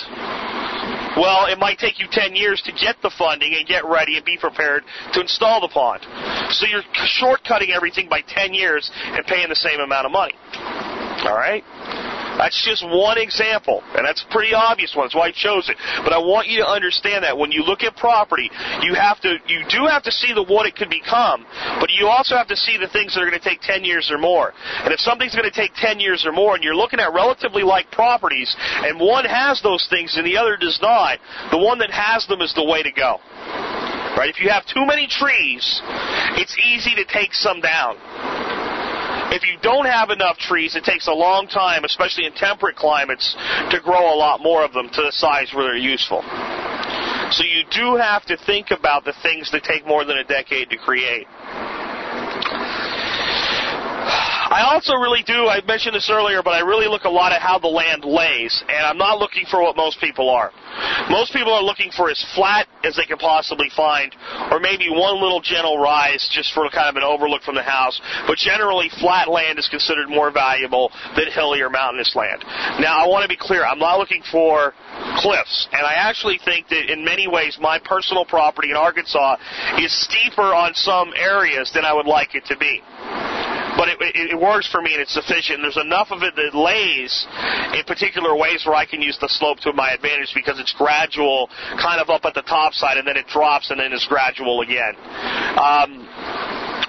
[1.16, 4.24] well, it might take you 10 years to get the funding and get ready and
[4.24, 6.02] be prepared to install the pond.
[6.50, 6.84] So you're
[7.20, 10.34] shortcutting everything by 10 years and paying the same amount of money.
[11.24, 11.62] All right?
[12.42, 15.06] That's just one example, and that's a pretty obvious one.
[15.06, 15.78] That's why I chose it.
[16.02, 18.50] But I want you to understand that when you look at property,
[18.82, 21.46] you have to, you do have to see the what it could become,
[21.78, 24.10] but you also have to see the things that are going to take 10 years
[24.10, 24.52] or more.
[24.82, 27.62] And if something's going to take 10 years or more, and you're looking at relatively
[27.62, 31.20] like properties, and one has those things and the other does not,
[31.52, 33.22] the one that has them is the way to go.
[34.18, 34.28] Right?
[34.28, 35.80] If you have too many trees,
[36.34, 37.96] it's easy to take some down.
[39.32, 43.34] If you don't have enough trees, it takes a long time, especially in temperate climates,
[43.70, 46.20] to grow a lot more of them to the size where they're useful.
[47.32, 50.68] So you do have to think about the things that take more than a decade
[50.68, 51.26] to create.
[54.52, 57.40] I also really do, I mentioned this earlier, but I really look a lot at
[57.40, 60.52] how the land lays, and I'm not looking for what most people are.
[61.08, 64.14] Most people are looking for as flat as they can possibly find,
[64.50, 67.98] or maybe one little gentle rise just for kind of an overlook from the house,
[68.26, 72.44] but generally flat land is considered more valuable than hilly or mountainous land.
[72.76, 74.74] Now, I want to be clear, I'm not looking for
[75.16, 79.36] cliffs, and I actually think that in many ways my personal property in Arkansas
[79.78, 82.82] is steeper on some areas than I would like it to be
[83.76, 85.60] but it, it, it works for me and it's sufficient.
[85.62, 87.26] There's enough of it that lays
[87.74, 91.48] in particular ways where I can use the slope to my advantage because it's gradual,
[91.80, 94.60] kind of up at the top side, and then it drops and then it's gradual
[94.62, 94.94] again.
[95.56, 96.06] Um,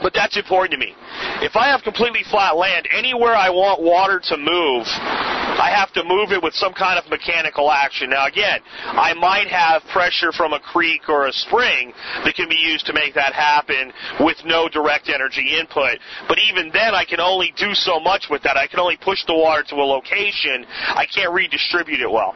[0.02, 0.94] but that's important to me.
[1.42, 6.04] If I have completely flat land, anywhere I want water to move, I have to
[6.04, 8.10] move it with some kind of mechanical action.
[8.10, 11.94] Now again, I might have pressure from a creek or a spring
[12.26, 16.00] that can be used to make that happen with no direct energy input.
[16.28, 18.58] But even then, I can only do so much with that.
[18.58, 20.66] I can only push the water to a location.
[20.96, 22.34] I can't redistribute it well.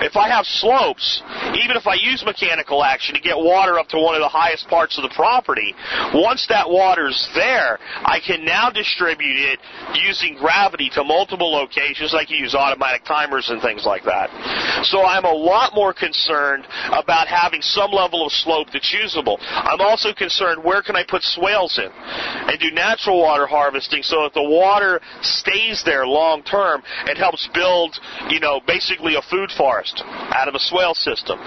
[0.00, 1.22] If I have slopes,
[1.54, 4.68] even if I use mechanical action to get water up to one of the highest
[4.68, 5.74] parts of the property,
[6.14, 9.60] once that water's there, I can now distribute it
[9.94, 12.14] using gravity to multiple locations.
[12.14, 14.30] I can use automatic timers and things like that.
[14.84, 19.38] So I'm a lot more concerned about having some level of slope that's usable.
[19.40, 24.22] I'm also concerned where can I put swales in and do natural water harvesting so
[24.22, 27.98] that the water stays there long term and helps build,
[28.28, 31.38] you know, basically a food forest out of a swale system.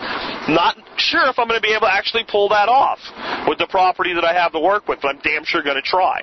[0.49, 2.99] Not sure if I'm going to be able to actually pull that off
[3.47, 5.81] with the property that I have to work with, but I'm damn sure going to
[5.81, 6.20] try.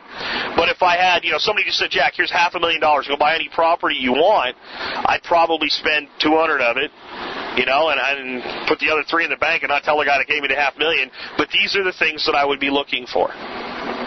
[0.56, 3.06] But if I had, you know, somebody just said, Jack, here's half a million dollars,
[3.08, 4.56] go buy any property you want,
[5.06, 6.90] I'd probably spend 200 of it
[7.58, 10.04] you know, and, and put the other three in the bank and not tell the
[10.04, 11.10] guy that gave me the half million.
[11.36, 13.28] But these are the things that I would be looking for.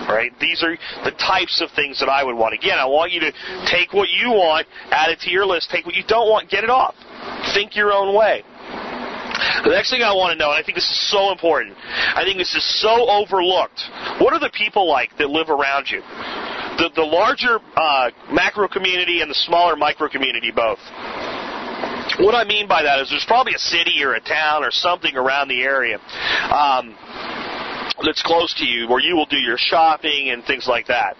[0.07, 0.31] Right?
[0.39, 2.53] These are the types of things that I would want.
[2.53, 3.31] Again, I want you to
[3.67, 5.69] take what you want, add it to your list.
[5.69, 6.95] Take what you don't want, get it off.
[7.53, 8.43] Think your own way.
[9.63, 12.23] The next thing I want to know, and I think this is so important, I
[12.23, 13.81] think this is so overlooked.
[14.19, 16.01] What are the people like that live around you?
[16.77, 20.79] The, the larger uh, macro community and the smaller micro community both.
[22.19, 25.15] What I mean by that is there's probably a city or a town or something
[25.15, 25.97] around the area.
[26.51, 26.95] Um,
[28.03, 31.15] that's close to you where you will do your shopping and things like that.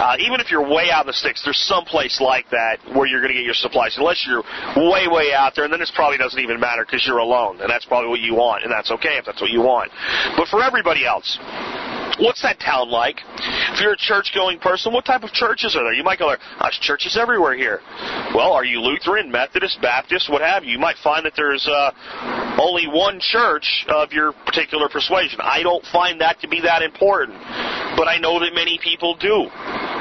[0.00, 3.06] Uh, even if you're way out in the sticks, there's some place like that where
[3.06, 3.96] you're going to get your supplies.
[3.98, 4.42] Unless you're
[4.76, 7.70] way, way out there, and then this probably doesn't even matter because you're alone, and
[7.70, 9.90] that's probably what you want, and that's okay if that's what you want.
[10.36, 11.38] But for everybody else,
[12.20, 13.16] What's that town like?
[13.72, 15.94] If you're a church going person, what type of churches are there?
[15.94, 16.38] You might go, there.
[16.60, 17.80] there's churches everywhere here.
[18.34, 20.72] Well, are you Lutheran, Methodist, Baptist, what have you?
[20.72, 21.92] You might find that there's uh,
[22.60, 25.40] only one church of your particular persuasion.
[25.42, 27.38] I don't find that to be that important,
[27.96, 29.48] but I know that many people do.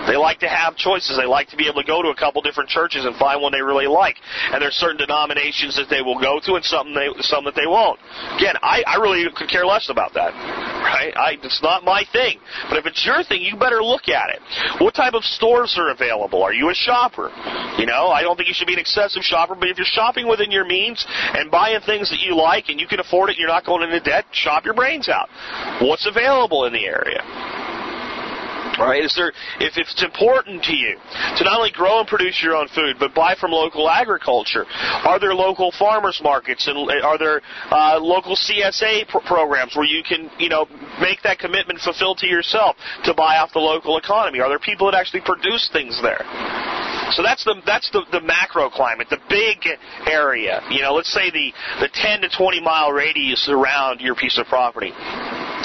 [0.10, 1.18] They like to have choices.
[1.22, 3.54] They like to be able to go to a couple different churches and find one
[3.54, 4.18] they really like.
[4.50, 7.70] And there's certain denominations that they will go to and some they some that they
[7.70, 8.00] won't.
[8.42, 10.34] Again, I, I really could care less about that.
[10.34, 11.14] Right?
[11.16, 12.40] I, it's not my thing.
[12.70, 14.42] But if it's your thing, you better look at it.
[14.82, 16.42] What type of stores are available?
[16.42, 17.30] Are you a shopper?
[17.78, 20.28] You know, I don't think you should be an excessive shopper, but if you're shopping
[20.28, 21.06] within your means
[21.38, 23.84] and buying things that you like and you can afford it, and you're not going
[23.84, 25.30] into debt, shop your brains out.
[25.86, 27.22] What's available in the area?
[28.80, 29.04] Right?
[29.04, 30.96] Is there, if it's important to you
[31.38, 34.66] to not only grow and produce your own food, but buy from local agriculture,
[35.06, 40.04] are there local farmers markets and are there uh, local CSA pr- programs where you
[40.04, 40.66] can, you know,
[41.00, 44.40] make that commitment fulfilled to yourself to buy off the local economy?
[44.40, 46.24] Are there people that actually produce things there?
[47.12, 49.66] So that's the that's the, the macro climate, the big
[50.06, 50.62] area.
[50.70, 54.46] You know, let's say the the 10 to 20 mile radius around your piece of
[54.46, 54.92] property.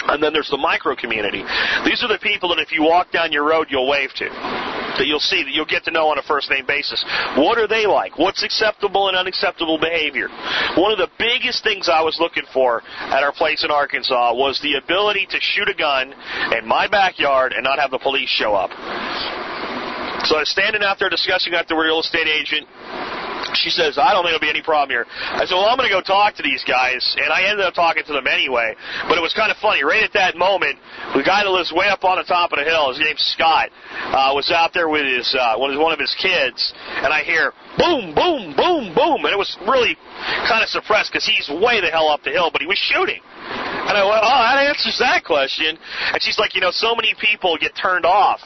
[0.07, 1.42] And then there's the micro community.
[1.84, 4.28] These are the people that if you walk down your road, you'll wave to.
[4.28, 7.05] That you'll see, that you'll get to know on a first name basis.
[7.36, 8.18] What are they like?
[8.18, 10.28] What's acceptable and unacceptable behavior?
[10.76, 14.61] One of the biggest things I was looking for at our place in Arkansas was
[14.62, 16.14] the ability to shoot a gun
[16.53, 18.70] in my backyard and not have the police show up.
[20.26, 22.66] So I was standing out there discussing that with the real estate agent
[23.57, 25.07] she says, I don't think there'll be any problem here.
[25.09, 27.02] I said, well, I'm going to go talk to these guys.
[27.18, 28.74] And I ended up talking to them anyway.
[29.09, 29.84] But it was kind of funny.
[29.84, 30.78] Right at that moment,
[31.14, 33.70] the guy that lives way up on the top of the hill, his name's Scott,
[34.12, 36.74] uh, was out there with his, uh, one of his kids.
[37.02, 39.24] And I hear, boom, boom, boom, boom.
[39.24, 39.96] And it was really
[40.48, 43.20] kind of suppressed because he's way the hell up the hill, but he was shooting.
[43.85, 45.76] And I went, oh, that answers that question.
[46.12, 48.41] And she's like, you know, so many people get turned off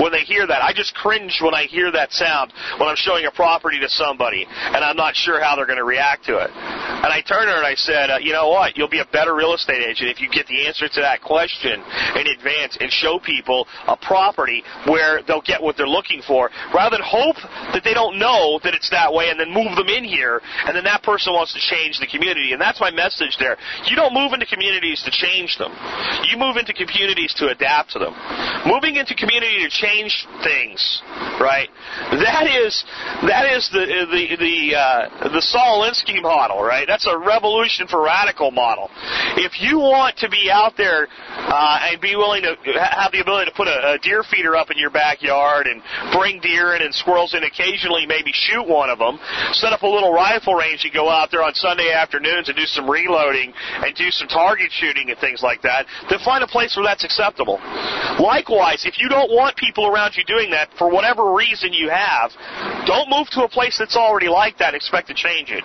[0.00, 0.62] when they hear that.
[0.62, 4.46] I just cringe when I hear that sound when I'm showing a property to somebody
[4.48, 6.50] and I'm not sure how they're going to react to it.
[6.50, 8.76] And I turned her and I said, uh, you know what?
[8.76, 11.82] You'll be a better real estate agent if you get the answer to that question
[12.16, 16.96] in advance and show people a property where they'll get what they're looking for rather
[16.96, 17.36] than hope
[17.72, 20.76] that they don't know that it's that way and then move them in here and
[20.76, 22.52] then that person wants to change the community.
[22.52, 23.56] And that's my message there.
[23.84, 25.74] You don't move into communities to change them.
[26.30, 28.14] You move into communities to adapt to them.
[28.66, 31.02] Moving into community to change things,
[31.40, 31.68] right?
[32.22, 32.84] That is
[33.26, 35.82] that is the the the uh, the Saul
[36.22, 36.86] model, right?
[36.86, 38.88] That's a revolution for radical model.
[39.36, 43.50] If you want to be out there uh, and be willing to have the ability
[43.50, 45.82] to put a, a deer feeder up in your backyard and
[46.12, 49.18] bring deer in and squirrels in occasionally, maybe shoot one of them,
[49.52, 52.66] set up a little rifle range and go out there on Sunday afternoons and do
[52.66, 53.52] some reloading
[53.82, 57.04] and do some target shooting and things like that, then find a place where that's
[57.04, 57.58] acceptable.
[58.20, 62.30] Likewise, if you don't want people around you doing that for whatever reason you have,
[62.86, 65.64] don't move to a place that's already like that and expect to change it.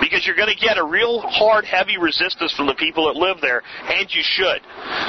[0.00, 3.40] Because you're going to get a real hard, heavy resistance from the people that live
[3.40, 4.60] there, and you should.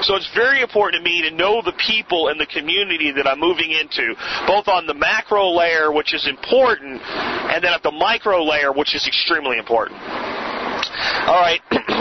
[0.03, 3.39] So it's very important to me to know the people and the community that I'm
[3.39, 4.15] moving into,
[4.47, 8.95] both on the macro layer, which is important, and then at the micro layer, which
[8.95, 9.99] is extremely important.
[11.27, 11.61] All right.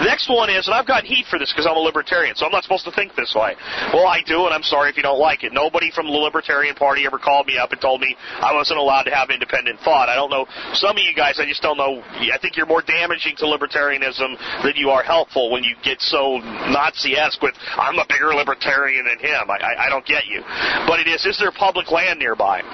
[0.00, 2.46] The next one is, and I've gotten heat for this because I'm a libertarian, so
[2.46, 3.52] I'm not supposed to think this way.
[3.92, 5.52] Well, I do, and I'm sorry if you don't like it.
[5.52, 9.04] Nobody from the Libertarian Party ever called me up and told me I wasn't allowed
[9.04, 10.08] to have independent thought.
[10.08, 10.46] I don't know.
[10.72, 12.00] Some of you guys, I just don't know.
[12.32, 16.38] I think you're more damaging to libertarianism than you are helpful when you get so
[16.40, 19.50] Nazi-esque with, I'm a bigger libertarian than him.
[19.50, 20.40] I, I, I don't get you.
[20.88, 22.64] But it is, is there public land nearby?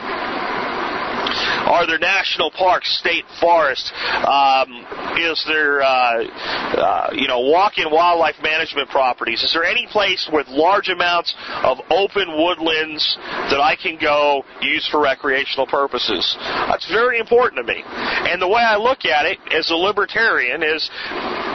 [1.66, 3.92] Are there national parks, state forests?
[4.26, 4.86] Um,
[5.18, 9.42] is there, uh, uh, you know, walk-in wildlife management properties?
[9.42, 13.18] Is there any place with large amounts of open woodlands
[13.50, 16.36] that I can go use for recreational purposes?
[16.68, 17.82] That's very important to me.
[17.84, 20.88] And the way I look at it as a libertarian is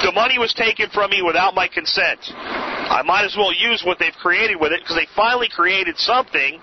[0.04, 2.20] the money was taken from me without my consent.
[2.30, 6.60] I might as well use what they've created with it because they finally created something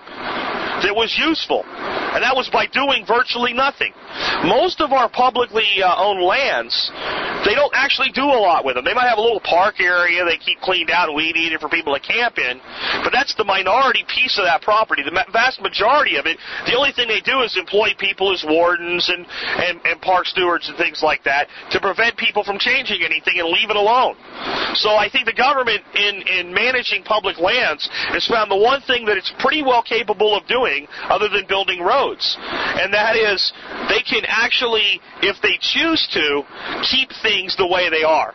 [0.82, 1.64] that was useful.
[1.64, 3.92] And that was by doing virtually nothing.
[4.44, 6.72] Most of our publicly uh, owned lands,
[7.44, 8.84] they don't actually do a lot with them.
[8.84, 11.68] They might have a little park area they keep cleaned out and weed eated for
[11.68, 12.60] people to camp in,
[13.04, 15.02] but that's the minority piece of that property.
[15.02, 19.08] The vast majority of it, the only thing they do is employ people as wardens
[19.08, 23.38] and, and, and park stewards and things like that to prevent people from changing anything
[23.38, 24.16] and leave it alone.
[24.74, 29.04] So I think the government in, in managing public lands has found the one thing
[29.06, 30.67] that it's pretty well capable of doing
[31.08, 32.36] other than building roads.
[32.40, 33.52] And that is
[33.88, 36.42] they can actually, if they choose to,
[36.90, 38.34] keep things the way they are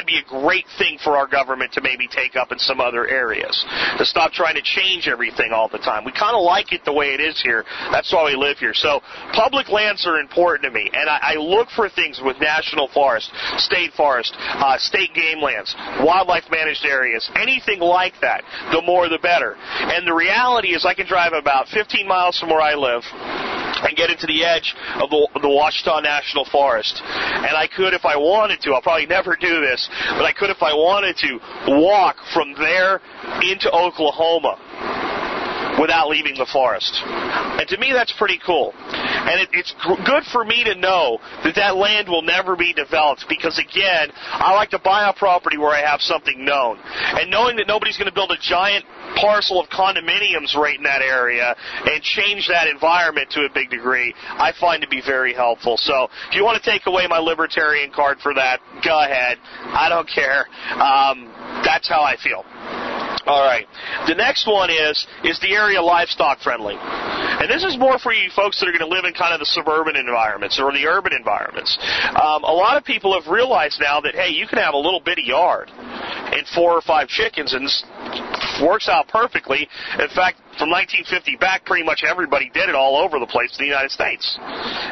[0.00, 3.06] that'd be a great thing for our government to maybe take up in some other
[3.06, 3.64] areas.
[3.98, 6.04] To stop trying to change everything all the time.
[6.04, 7.64] We kind of like it the way it is here.
[7.92, 8.72] That's why we live here.
[8.72, 9.00] So
[9.32, 13.30] public lands are important to me, and I, I look for things with national forest,
[13.58, 18.42] state forest, uh, state game lands, wildlife managed areas, anything like that.
[18.72, 19.56] The more, the better.
[19.56, 23.96] And the reality is, I can drive about 15 miles from where I live and
[23.96, 27.00] get into the edge of the, the Ouachita National Forest.
[27.04, 30.50] And I could, if I wanted to, I'll probably never do this, but I could,
[30.50, 31.38] if I wanted to,
[31.80, 33.00] walk from there
[33.42, 34.58] into Oklahoma
[35.80, 36.92] without leaving the forest.
[37.04, 38.74] And to me, that's pretty cool.
[38.76, 39.74] And it, it's
[40.04, 44.52] good for me to know that that land will never be developed because, again, I
[44.54, 46.78] like to buy a property where I have something known.
[46.84, 48.84] And knowing that nobody's going to build a giant
[49.16, 54.14] parcel of condominiums right in that area and change that environment to a big degree,
[54.28, 55.76] I find to be very helpful.
[55.78, 59.38] So if you want to take away my libertarian card for that, go ahead.
[59.64, 60.46] I don't care.
[60.76, 61.32] Um,
[61.64, 62.44] that's how I feel.
[63.30, 63.64] All right.
[64.08, 68.28] The next one is is the area livestock friendly, and this is more for you
[68.34, 71.12] folks that are going to live in kind of the suburban environments or the urban
[71.12, 71.78] environments.
[72.10, 74.98] Um, a lot of people have realized now that hey, you can have a little
[74.98, 77.70] bitty yard and four or five chickens, and
[78.66, 79.68] works out perfectly.
[80.00, 83.64] In fact, from 1950 back, pretty much everybody did it all over the place in
[83.64, 84.36] the United States.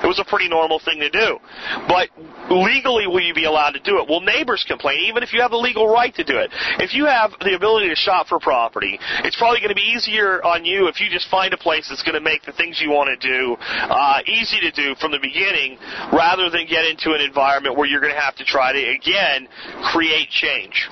[0.00, 1.36] It was a pretty normal thing to do.
[1.84, 2.08] But
[2.48, 4.08] legally, will you be allowed to do it?
[4.08, 6.48] Well, neighbors complain, even if you have the legal right to do it.
[6.80, 8.98] If you have the ability to shop for property,
[9.28, 12.02] it's probably going to be easier on you if you just find a place that's
[12.02, 15.20] going to make the things you want to do uh, easy to do from the
[15.20, 15.76] beginning,
[16.16, 19.48] rather than get into an environment where you're going to have to try to again
[19.92, 20.88] create change.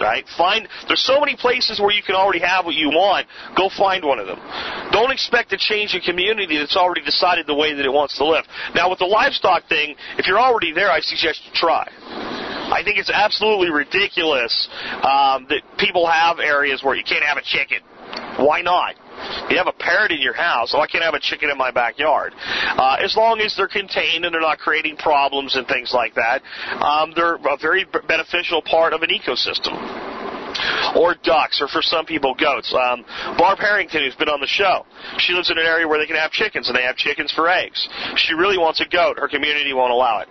[0.00, 0.24] Right?
[0.36, 3.26] Find there's so many places where you can already have what you want.
[3.56, 4.38] Go find one of them.
[4.92, 8.24] Don't expect to change a community that's already decided the way that it wants to
[8.24, 8.44] live.
[8.74, 11.88] Now, with the livestock thing, if you're already there, I suggest you try.
[12.68, 14.68] I think it's absolutely ridiculous
[15.02, 17.78] um, that people have areas where you can't have a chicken.
[18.38, 18.94] Why not?
[19.50, 21.70] You have a parrot in your house, so I can't have a chicken in my
[21.70, 22.34] backyard.
[22.36, 26.42] Uh, as long as they're contained and they're not creating problems and things like that,
[26.82, 29.74] um, they're a very beneficial part of an ecosystem
[30.96, 32.72] or ducks, or for some people, goats.
[32.74, 33.04] Um,
[33.36, 34.86] Barb Harrington, who's been on the show,
[35.18, 37.48] she lives in an area where they can have chickens, and they have chickens for
[37.48, 37.88] eggs.
[38.16, 39.18] She really wants a goat.
[39.18, 40.28] Her community won't allow it.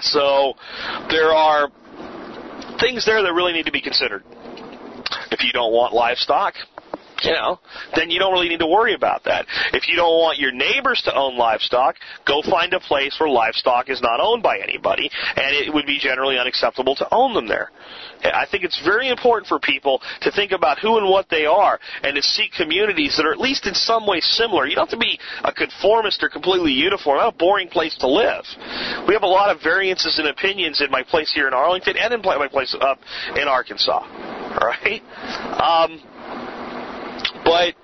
[0.00, 0.54] So
[1.10, 1.70] there are
[2.80, 4.22] things there that really need to be considered.
[5.30, 6.54] If you don't want livestock,
[7.22, 7.58] you know,
[7.96, 9.46] then you don't really need to worry about that.
[9.72, 11.96] If you don't want your neighbors to own livestock,
[12.26, 15.98] go find a place where livestock is not owned by anybody, and it would be
[15.98, 17.70] generally unacceptable to own them there.
[18.24, 21.78] I think it's very important for people to think about who and what they are
[22.02, 24.66] and to seek communities that are at least in some way similar.
[24.66, 27.18] You don't have to be a conformist or completely uniform.
[27.18, 28.44] Not a boring place to live.
[29.06, 32.14] We have a lot of variances in opinions in my place here in Arlington and
[32.14, 33.00] in my place up
[33.36, 34.37] in Arkansas.
[34.68, 35.02] Right?
[35.60, 36.00] Um,
[37.44, 37.74] but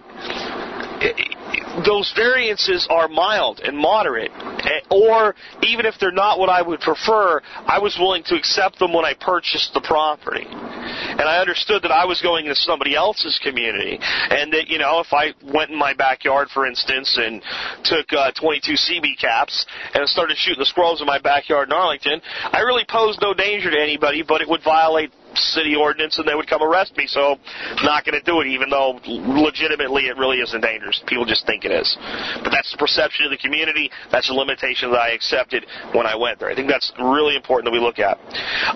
[1.85, 6.81] those variances are mild and moderate, eh, or even if they're not what I would
[6.81, 10.47] prefer, I was willing to accept them when I purchased the property.
[10.47, 15.01] And I understood that I was going into somebody else's community, and that, you know,
[15.01, 17.43] if I went in my backyard, for instance, and
[17.85, 22.21] took uh, 22 CB caps and started shooting the squirrels in my backyard in Arlington,
[22.53, 26.35] I really posed no danger to anybody, but it would violate city ordinance and they
[26.35, 27.07] would come arrest me.
[27.07, 27.37] So
[27.83, 31.03] not going to do it, even though legitimately it really isn't dangerous.
[31.07, 31.97] People just think it is.
[32.43, 33.91] But that's the perception of the community.
[34.11, 36.51] That's a limitation that I accepted when I went there.
[36.51, 38.19] I think that's really important that we look at.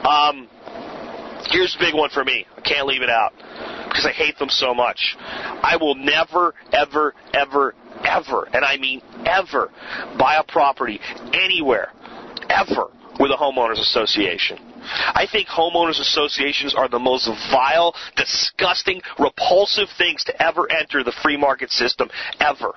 [0.04, 0.48] Um,
[1.50, 2.46] here's a big one for me.
[2.56, 3.32] I can't leave it out
[3.88, 5.16] because I hate them so much.
[5.18, 9.70] I will never, ever, ever, ever, and I mean ever,
[10.18, 11.00] buy a property
[11.32, 11.92] anywhere,
[12.48, 12.88] ever,
[13.18, 14.68] with a homeowners association.
[14.83, 21.14] I think homeowners associations are the most vile, disgusting, repulsive things to ever enter the
[21.22, 22.09] free market system
[22.41, 22.74] ever.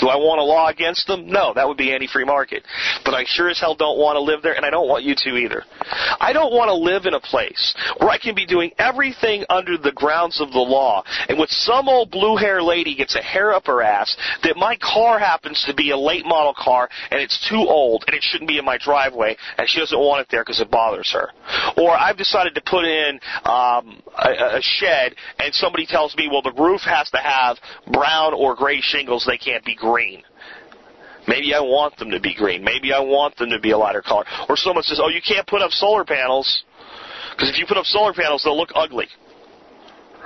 [0.00, 1.26] Do I want a law against them?
[1.28, 2.64] No, that would be anti-free market.
[3.04, 5.14] But I sure as hell don't want to live there, and I don't want you
[5.14, 5.64] to either.
[6.18, 9.76] I don't want to live in a place where I can be doing everything under
[9.76, 13.52] the grounds of the law, and with some old blue hair lady gets a hair
[13.52, 17.46] up her ass that my car happens to be a late model car, and it's
[17.48, 20.42] too old, and it shouldn't be in my driveway, and she doesn't want it there
[20.42, 21.28] because it bothers her.
[21.76, 26.42] Or I've decided to put in um, a, a shed, and somebody tells me, well,
[26.42, 27.58] the roof has to have
[27.92, 30.22] brown or gray shingles; they can't be green green.
[31.28, 32.64] Maybe I want them to be green.
[32.64, 34.24] Maybe I want them to be a lighter color.
[34.48, 36.64] Or someone says, oh, you can't put up solar panels
[37.32, 39.06] because if you put up solar panels, they'll look ugly.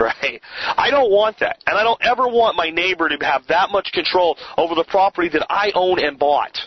[0.01, 0.41] Right?
[0.77, 1.63] I don't want that.
[1.69, 5.29] And I don't ever want my neighbor to have that much control over the property
[5.29, 6.59] that I own and bought.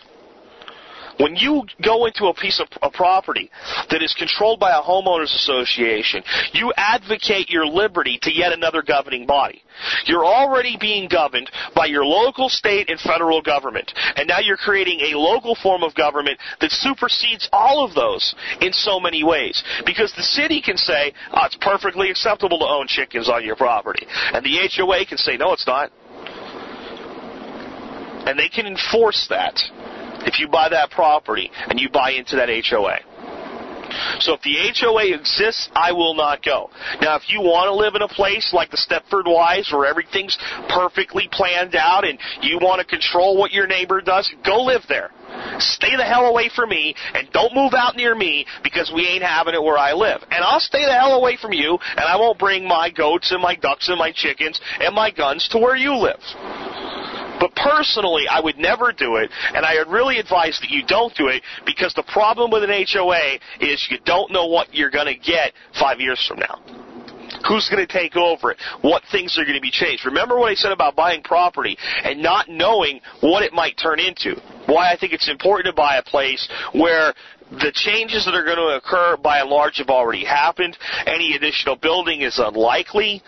[1.20, 3.50] When you go into a piece of a property
[3.90, 9.26] that is controlled by a homeowners association, you advocate your liberty to yet another governing
[9.26, 9.64] body.
[10.06, 13.92] You're already being governed by your local, state, and federal government.
[14.16, 18.74] And now you're creating a local form of government that supersedes all of those in
[18.74, 19.64] so many ways.
[19.86, 24.06] Because the city can say, oh, it's perfectly acceptable to own chickens on your property.
[24.34, 25.92] And the HOA can say, no, it's not.
[28.28, 29.58] And they can enforce that
[30.26, 33.00] if you buy that property and you buy into that HOA.
[34.20, 36.70] So if the HOA exists, I will not go.
[37.02, 40.38] Now, if you want to live in a place like the Stepford Wives where everything's
[40.70, 45.12] perfectly planned out and you want to control what your neighbor does, go live there.
[45.60, 49.24] Stay the hell away from me and don't move out near me because we ain't
[49.24, 50.22] having it where I live.
[50.32, 53.42] And I'll stay the hell away from you and I won't bring my goats and
[53.42, 56.20] my ducks and my chickens and my guns to where you live.
[57.40, 61.16] But personally, I would never do it, and I would really advise that you don't
[61.16, 65.08] do it because the problem with an HOA is you don't know what you're going
[65.08, 66.60] to get five years from now.
[67.48, 68.58] Who's going to take over it?
[68.82, 70.06] What things are going to be changed?
[70.06, 74.42] Remember what I said about buying property and not knowing what it might turn into.
[74.66, 77.14] Why I think it's important to buy a place where
[77.52, 80.78] the changes that are going to occur by and large have already happened.
[81.06, 83.22] Any additional building is unlikely.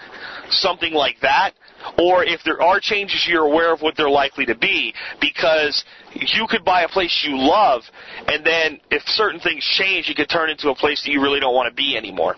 [0.49, 1.53] Something like that
[1.97, 6.47] or if there are changes, you're aware of what they're likely to be because you
[6.49, 7.84] could buy a place you love,
[8.27, 11.39] and then if certain things change, it could turn into a place that you really
[11.39, 12.36] don't want to be anymore.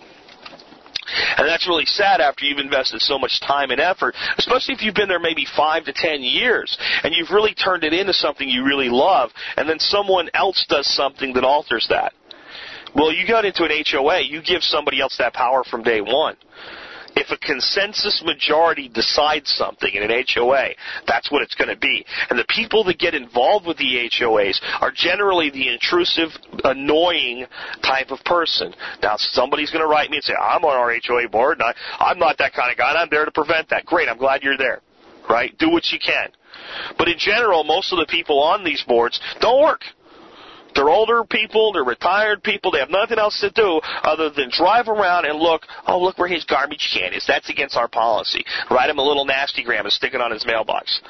[1.38, 4.96] And that's really sad after you've invested so much time and effort, especially if you've
[4.96, 8.64] been there maybe five to ten years and you've really turned it into something you
[8.64, 12.14] really love, and then someone else does something that alters that.
[12.96, 16.36] Well, you got into an HOA, you give somebody else that power from day one.
[17.16, 20.70] If a consensus majority decides something in an HOA,
[21.08, 22.06] that's what it's going to be.
[22.30, 26.30] And the people that get involved with the HOAs are generally the intrusive,
[26.64, 27.46] annoying
[27.84, 28.74] type of person.
[29.02, 32.04] Now, somebody's going to write me and say, I'm on our HOA board, and I,
[32.04, 33.86] I'm not that kind of guy, and I'm there to prevent that.
[33.86, 34.82] Great, I'm glad you're there.
[35.30, 35.56] Right?
[35.58, 36.30] Do what you can.
[36.98, 39.82] But in general, most of the people on these boards don't work.
[40.76, 44.88] They're older people, they're retired people, they have nothing else to do other than drive
[44.88, 47.26] around and look, oh, look where his garbage can is.
[47.28, 48.44] That's against our policy.
[48.70, 51.02] Write him a little nasty gram and stick it on his mailbox.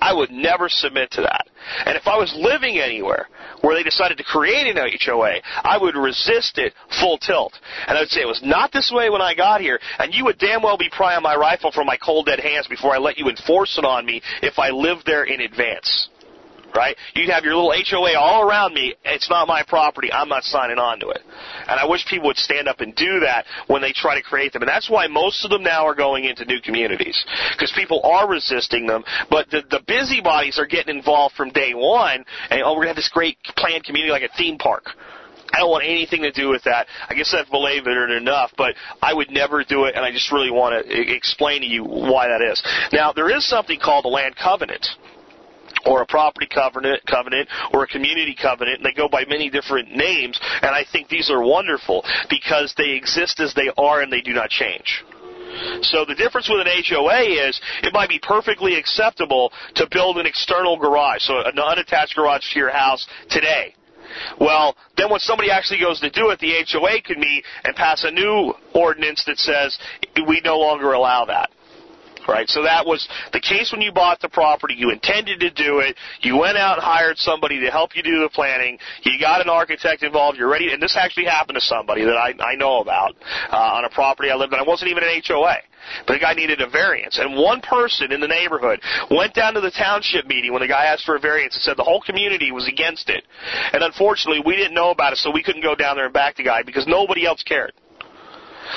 [0.00, 1.48] I would never submit to that.
[1.84, 3.28] And if I was living anywhere
[3.62, 7.52] where they decided to create an HOA, I would resist it full tilt.
[7.86, 10.24] And I would say it was not this way when I got here, and you
[10.26, 13.18] would damn well be prying my rifle from my cold dead hands before I let
[13.18, 16.08] you enforce it on me if I lived there in advance
[16.74, 16.96] right?
[17.14, 18.94] You'd have your little HOA all around me.
[19.04, 20.12] It's not my property.
[20.12, 21.20] I'm not signing on to it.
[21.68, 24.52] And I wish people would stand up and do that when they try to create
[24.52, 24.62] them.
[24.62, 28.28] And that's why most of them now are going into new communities because people are
[28.28, 29.04] resisting them.
[29.30, 32.24] But the, the busybodies are getting involved from day one.
[32.50, 34.86] And oh, we're gonna have this great planned community like a theme park.
[35.52, 36.86] I don't want anything to do with that.
[37.08, 40.30] I guess I've belabored it enough, but I would never do it, and I just
[40.30, 42.62] really want to explain to you why that is.
[42.92, 44.86] Now, there is something called a land covenant
[45.88, 49.90] or a property covenant, covenant or a community covenant, and they go by many different
[49.90, 50.38] names.
[50.62, 54.32] And I think these are wonderful because they exist as they are and they do
[54.32, 55.04] not change.
[55.80, 60.26] So the difference with an HOA is it might be perfectly acceptable to build an
[60.26, 63.74] external garage, so an unattached garage to your house today.
[64.40, 68.04] Well, then when somebody actually goes to do it, the HOA can meet and pass
[68.04, 69.78] a new ordinance that says
[70.26, 71.50] we no longer allow that
[72.28, 72.48] right?
[72.48, 74.74] So that was the case when you bought the property.
[74.76, 75.96] You intended to do it.
[76.20, 78.78] You went out and hired somebody to help you do the planning.
[79.02, 80.38] You got an architect involved.
[80.38, 80.72] You're ready.
[80.72, 83.16] And this actually happened to somebody that I, I know about
[83.50, 84.60] uh, on a property I lived in.
[84.60, 85.56] I wasn't even an HOA.
[86.06, 87.18] But the guy needed a variance.
[87.18, 90.86] And one person in the neighborhood went down to the township meeting when the guy
[90.86, 93.24] asked for a variance and said the whole community was against it.
[93.72, 96.36] And unfortunately, we didn't know about it, so we couldn't go down there and back
[96.36, 97.72] the guy because nobody else cared.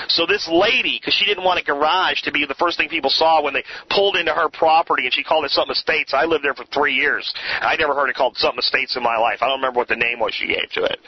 [0.08, 3.10] So this lady, because she didn't want a garage to be the first thing people
[3.10, 6.14] saw when they pulled into her property, and she called it something estates.
[6.14, 7.34] I lived there for three years.
[7.62, 9.40] I never heard it called something estates in my life.
[9.42, 11.00] I don't remember what the name was she gave to it.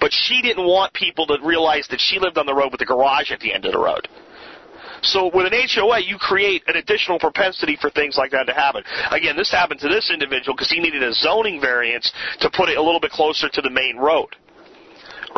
[0.00, 2.86] But she didn't want people to realize that she lived on the road with a
[2.86, 4.08] garage at the end of the road.
[5.02, 8.82] So with an HOA, you create an additional propensity for things like that to happen.
[9.12, 12.76] Again, this happened to this individual because he needed a zoning variance to put it
[12.76, 14.34] a little bit closer to the main road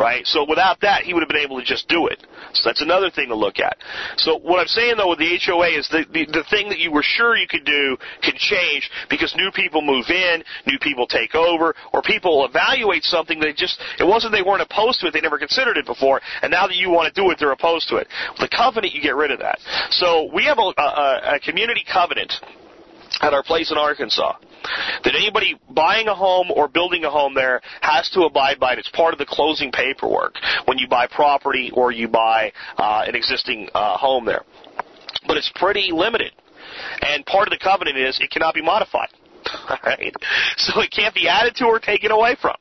[0.01, 0.25] right?
[0.25, 2.25] So without that, he would have been able to just do it.
[2.53, 3.77] So that's another thing to look at.
[4.17, 6.91] So what I'm saying though with the HOA is the, the, the thing that you
[6.91, 11.35] were sure you could do can change because new people move in, new people take
[11.35, 15.21] over, or people evaluate something they just, it wasn't they weren't opposed to it, they
[15.21, 17.97] never considered it before, and now that you want to do it, they're opposed to
[17.97, 18.07] it.
[18.39, 19.59] The covenant, you get rid of that.
[19.91, 22.33] So we have a, a, a community covenant
[23.21, 24.37] at our place in Arkansas
[25.03, 28.79] that anybody buying a home or building a home there has to abide by it.
[28.79, 33.15] It's part of the closing paperwork when you buy property or you buy uh, an
[33.15, 34.43] existing uh, home there.
[35.27, 36.33] But it's pretty limited.
[37.01, 39.09] And part of the covenant is it cannot be modified.
[39.83, 40.13] Right?
[40.57, 42.55] So it can't be added to or taken away from.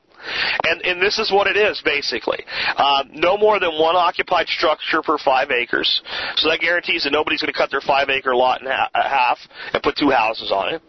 [0.65, 2.45] And, and this is what it is, basically.
[2.77, 6.03] Um, no more than one occupied structure per five acres.
[6.37, 9.39] So that guarantees that nobody's going to cut their five acre lot in half
[9.73, 10.83] and put two houses on it.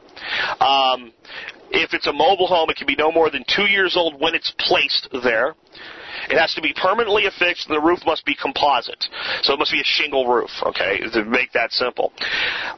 [0.62, 1.14] Um,
[1.72, 4.36] if it's a mobile home, it can be no more than two years old when
[4.36, 5.56] it's placed there.
[6.30, 9.06] It has to be permanently affixed, and the roof must be composite.
[9.42, 12.14] So it must be a shingle roof, okay, to make that simple.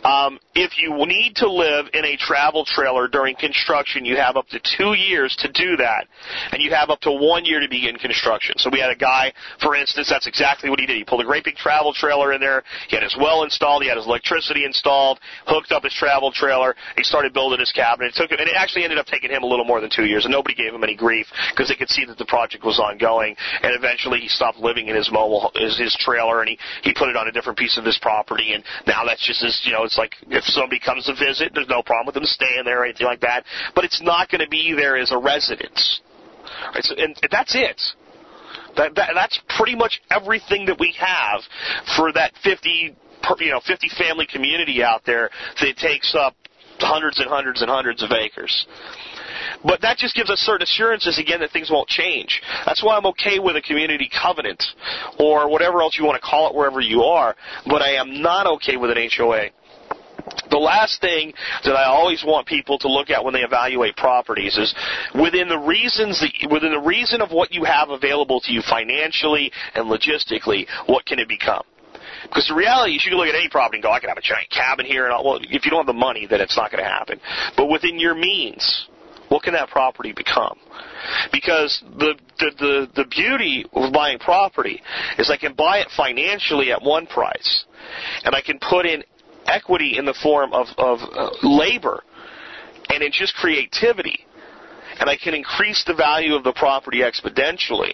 [0.03, 4.47] Um, if you need to live in a travel trailer during construction, you have up
[4.49, 6.07] to two years to do that,
[6.51, 8.55] and you have up to one year to begin construction.
[8.57, 10.97] So we had a guy, for instance, that's exactly what he did.
[10.97, 12.63] He pulled a great big travel trailer in there.
[12.87, 13.83] He had his well installed.
[13.83, 15.19] He had his electricity installed.
[15.47, 16.75] Hooked up his travel trailer.
[16.97, 18.07] He started building his cabin.
[18.07, 20.05] It took him, and it actually ended up taking him a little more than two
[20.05, 22.79] years, and nobody gave him any grief because they could see that the project was
[22.79, 23.32] ongoing.
[23.61, 27.09] And eventually, he stopped living in his mobile his, his trailer, and he he put
[27.09, 28.53] it on a different piece of his property.
[28.53, 31.69] And now that's just his, you know, it's like if somebody comes to visit, there's
[31.69, 33.45] no problem with them staying there or anything like that.
[33.75, 36.01] But it's not going to be there as a residence.
[36.73, 37.81] Right, so, and that's it.
[38.75, 41.41] That, that, that's pretty much everything that we have
[41.95, 42.95] for that 50,
[43.39, 45.29] you know, 50 family community out there
[45.61, 46.35] that takes up
[46.79, 48.65] hundreds and hundreds and hundreds of acres.
[49.63, 52.41] But that just gives us certain assurances, again, that things won't change.
[52.65, 54.63] That's why I'm okay with a community covenant
[55.19, 57.35] or whatever else you want to call it wherever you are,
[57.65, 59.49] but I am not okay with an HOA.
[60.49, 61.33] The last thing
[61.63, 64.73] that I always want people to look at when they evaluate properties is
[65.19, 69.51] within the reasons that, within the reason of what you have available to you financially
[69.75, 71.63] and logistically, what can it become?
[72.23, 74.17] Because the reality is, you can look at any property and go, I can have
[74.17, 75.23] a giant cabin here, and all.
[75.23, 77.19] well, if you don't have the money, then it's not going to happen.
[77.57, 78.87] But within your means,
[79.33, 80.59] what can that property become?
[81.31, 84.79] Because the, the the the beauty of buying property
[85.17, 87.65] is I can buy it financially at one price,
[88.25, 89.03] and I can put in
[89.47, 92.03] equity in the form of, of uh, labor
[92.89, 94.19] and in just creativity,
[94.99, 97.93] and I can increase the value of the property exponentially.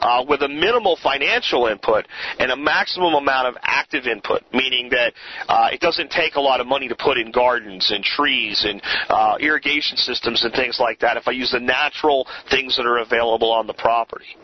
[0.00, 2.06] Uh, with a minimal financial input
[2.38, 5.12] and a maximum amount of active input, meaning that
[5.48, 8.82] uh, it doesn't take a lot of money to put in gardens and trees and
[9.08, 12.98] uh, irrigation systems and things like that if I use the natural things that are
[12.98, 14.36] available on the property.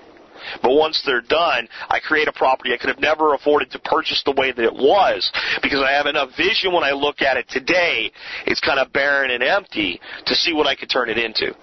[0.63, 4.23] But once they're done, I create a property I could have never afforded to purchase
[4.25, 5.31] the way that it was
[5.63, 8.11] because I have enough vision when I look at it today,
[8.47, 11.55] it's kind of barren and empty to see what I could turn it into.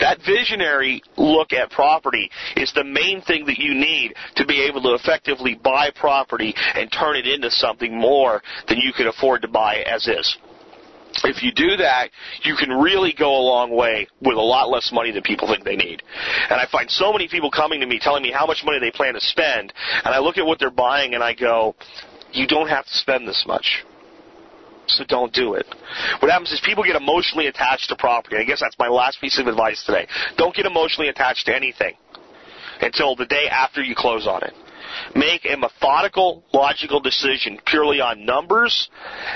[0.00, 4.82] That visionary look at property is the main thing that you need to be able
[4.82, 9.48] to effectively buy property and turn it into something more than you can afford to
[9.48, 10.38] buy as is
[11.24, 12.10] if you do that,
[12.42, 15.64] you can really go a long way with a lot less money than people think
[15.64, 16.02] they need.
[16.48, 18.90] And I find so many people coming to me telling me how much money they
[18.90, 19.72] plan to spend,
[20.04, 21.74] and I look at what they're buying and I go,
[22.32, 23.84] you don't have to spend this much.
[24.86, 25.66] So don't do it.
[26.18, 28.36] What happens is people get emotionally attached to property.
[28.36, 30.06] I guess that's my last piece of advice today.
[30.36, 31.94] Don't get emotionally attached to anything
[32.80, 34.54] until the day after you close on it
[35.14, 38.88] make a methodical, logical decision purely on numbers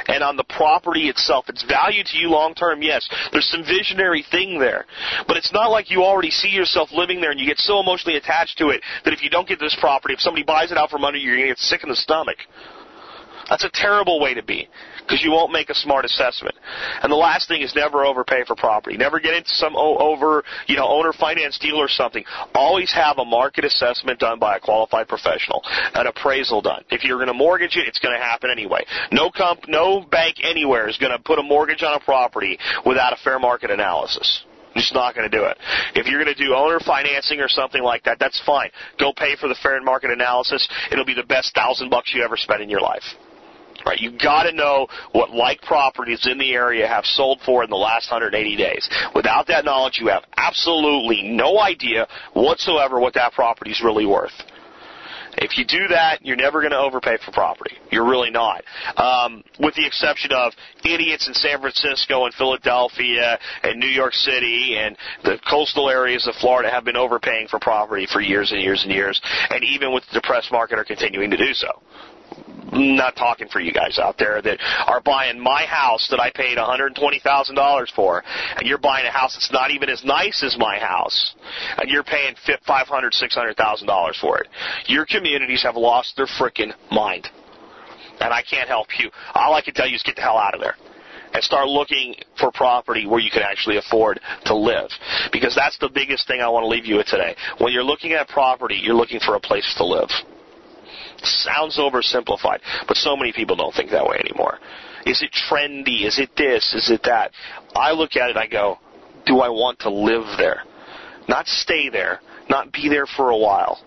[0.06, 1.46] and on the property itself.
[1.48, 3.08] It's value to you long term, yes.
[3.32, 4.86] There's some visionary thing there.
[5.26, 8.16] But it's not like you already see yourself living there and you get so emotionally
[8.16, 10.90] attached to it that if you don't get this property, if somebody buys it out
[10.90, 12.38] from under you, you're going to get sick in the stomach.
[13.48, 14.68] That's a terrible way to be
[14.98, 16.56] because you won't make a smart assessment.
[17.02, 18.96] And the last thing is never overpay for property.
[18.96, 22.24] Never get into some over, you know, owner finance deal or something.
[22.54, 25.62] Always have a market assessment done by a qualified professional,
[25.94, 26.82] an appraisal done.
[26.90, 28.84] If you're going to mortgage it, it's going to happen anyway.
[29.12, 33.12] No comp, no bank anywhere is going to put a mortgage on a property without
[33.12, 34.44] a fair market analysis.
[34.74, 35.56] Just not going to do it.
[35.94, 38.68] If you're going to do owner financing or something like that, that's fine.
[38.98, 40.68] Go pay for the fair market analysis.
[40.92, 43.04] It'll be the best thousand bucks you ever spent in your life.
[43.86, 44.00] Right?
[44.00, 47.76] You've got to know what like properties in the area have sold for in the
[47.76, 48.88] last 180 days.
[49.14, 54.32] Without that knowledge, you have absolutely no idea whatsoever what that property is really worth.
[55.38, 57.76] If you do that, you're never going to overpay for property.
[57.90, 58.64] You're really not.
[58.96, 64.76] Um, with the exception of idiots in San Francisco and Philadelphia and New York City
[64.78, 68.82] and the coastal areas of Florida have been overpaying for property for years and years
[68.82, 69.20] and years,
[69.50, 71.68] and even with the depressed market are continuing to do so
[72.76, 76.58] not talking for you guys out there that are buying my house that I paid
[76.58, 78.22] $120,000 for,
[78.56, 81.34] and you're buying a house that's not even as nice as my house,
[81.78, 84.48] and you're paying $500,000, $600,000 for it.
[84.86, 87.28] Your communities have lost their frickin' mind.
[88.20, 89.10] And I can't help you.
[89.34, 90.76] All I can tell you is get the hell out of there
[91.34, 94.88] and start looking for property where you can actually afford to live.
[95.32, 97.36] Because that's the biggest thing I want to leave you with today.
[97.58, 100.08] When you're looking at property, you're looking for a place to live.
[101.22, 104.58] Sounds oversimplified, but so many people don't think that way anymore.
[105.06, 106.04] Is it trendy?
[106.04, 106.74] Is it this?
[106.74, 107.30] Is it that?
[107.74, 108.78] I look at it, I go,
[109.24, 110.62] do I want to live there?
[111.28, 113.80] Not stay there, not be there for a while.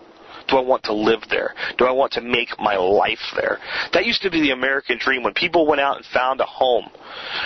[0.50, 1.54] Do I want to live there?
[1.78, 3.58] Do I want to make my life there?
[3.92, 6.90] That used to be the American dream when people went out and found a home.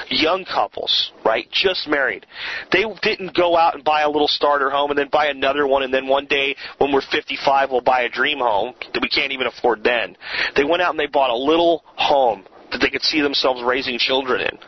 [0.09, 2.27] Young couples, right, just married.
[2.73, 5.83] They didn't go out and buy a little starter home and then buy another one
[5.83, 9.33] and then one day when we're 55 we'll buy a dream home that we can't
[9.33, 10.17] even afford then.
[10.57, 13.99] They went out and they bought a little home that they could see themselves raising
[13.99, 14.59] children in.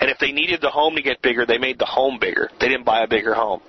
[0.00, 2.50] And if they needed the home to get bigger, they made the home bigger.
[2.60, 3.60] They didn't buy a bigger home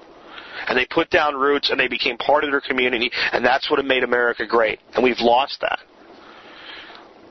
[0.69, 3.83] and they put down roots and they became part of their community, and that's what
[3.83, 4.79] made America great.
[4.93, 5.79] And we've lost that.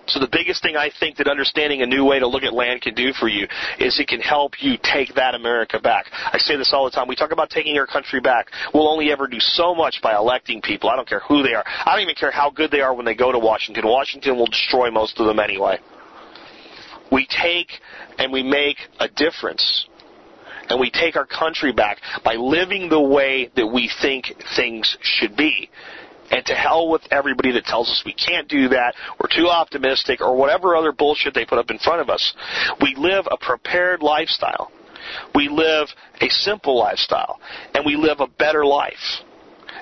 [0.08, 2.80] So the biggest thing I think that understanding a new way to look at land
[2.80, 3.46] can do for you
[3.78, 6.06] is it can help you take that America back.
[6.10, 7.08] I say this all the time.
[7.08, 8.46] We talk about taking our country back.
[8.72, 10.88] We'll only ever do so much by electing people.
[10.88, 11.64] I don't care who they are.
[11.66, 13.86] I don't even care how good they are when they go to Washington.
[13.86, 15.78] Washington will destroy most of them anyway.
[17.12, 17.70] We take
[18.18, 19.86] and we make a difference
[20.68, 25.36] and we take our country back by living the way that we think things should
[25.36, 25.70] be.
[26.30, 30.20] And to hell with everybody that tells us we can't do that, we're too optimistic,
[30.20, 32.34] or whatever other bullshit they put up in front of us.
[32.82, 34.70] We live a prepared lifestyle.
[35.34, 35.88] We live
[36.20, 37.40] a simple lifestyle.
[37.74, 39.22] And we live a better life.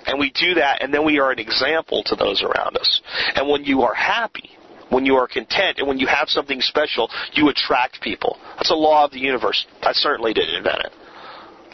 [0.06, 3.00] And we do that, and then we are an example to those around us.
[3.34, 4.50] And when you are happy,
[4.90, 8.38] when you are content and when you have something special, you attract people.
[8.56, 9.66] That's a law of the universe.
[9.82, 10.92] I certainly didn't invent it.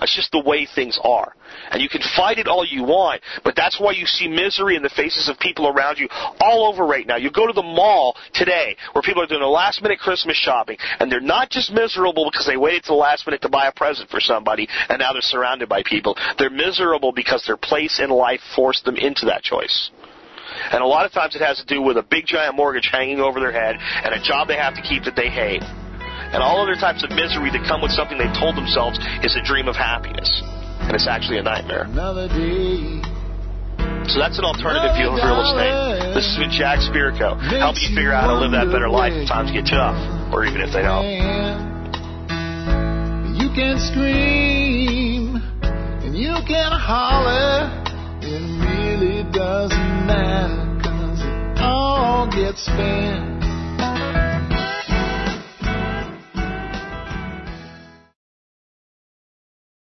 [0.03, 1.33] That's just the way things are.
[1.71, 4.83] And you can fight it all you want, but that's why you see misery in
[4.83, 6.09] the faces of people around you
[6.41, 7.15] all over right now.
[7.15, 10.77] You go to the mall today where people are doing a last minute Christmas shopping,
[10.99, 13.73] and they're not just miserable because they waited to the last minute to buy a
[13.73, 16.17] present for somebody and now they're surrounded by people.
[16.37, 19.93] They're miserable because their place in life forced them into that choice.
[20.73, 23.21] And a lot of times it has to do with a big giant mortgage hanging
[23.21, 25.63] over their head and a job they have to keep that they hate.
[25.63, 29.43] And all other types of misery that come with something they told themselves is a
[29.45, 30.43] dream of happiness.
[30.81, 31.85] And it's actually a nightmare.
[34.09, 36.17] So that's an alternative view of real estate.
[36.17, 39.13] This has been Jack Spirko, helping you figure out how to live that better life
[39.15, 39.95] if times get tough,
[40.35, 41.07] or even if they don't.
[43.39, 45.37] You can scream
[46.03, 47.71] and you can holler
[49.33, 53.32] doesn't matter, cause it all gets spent.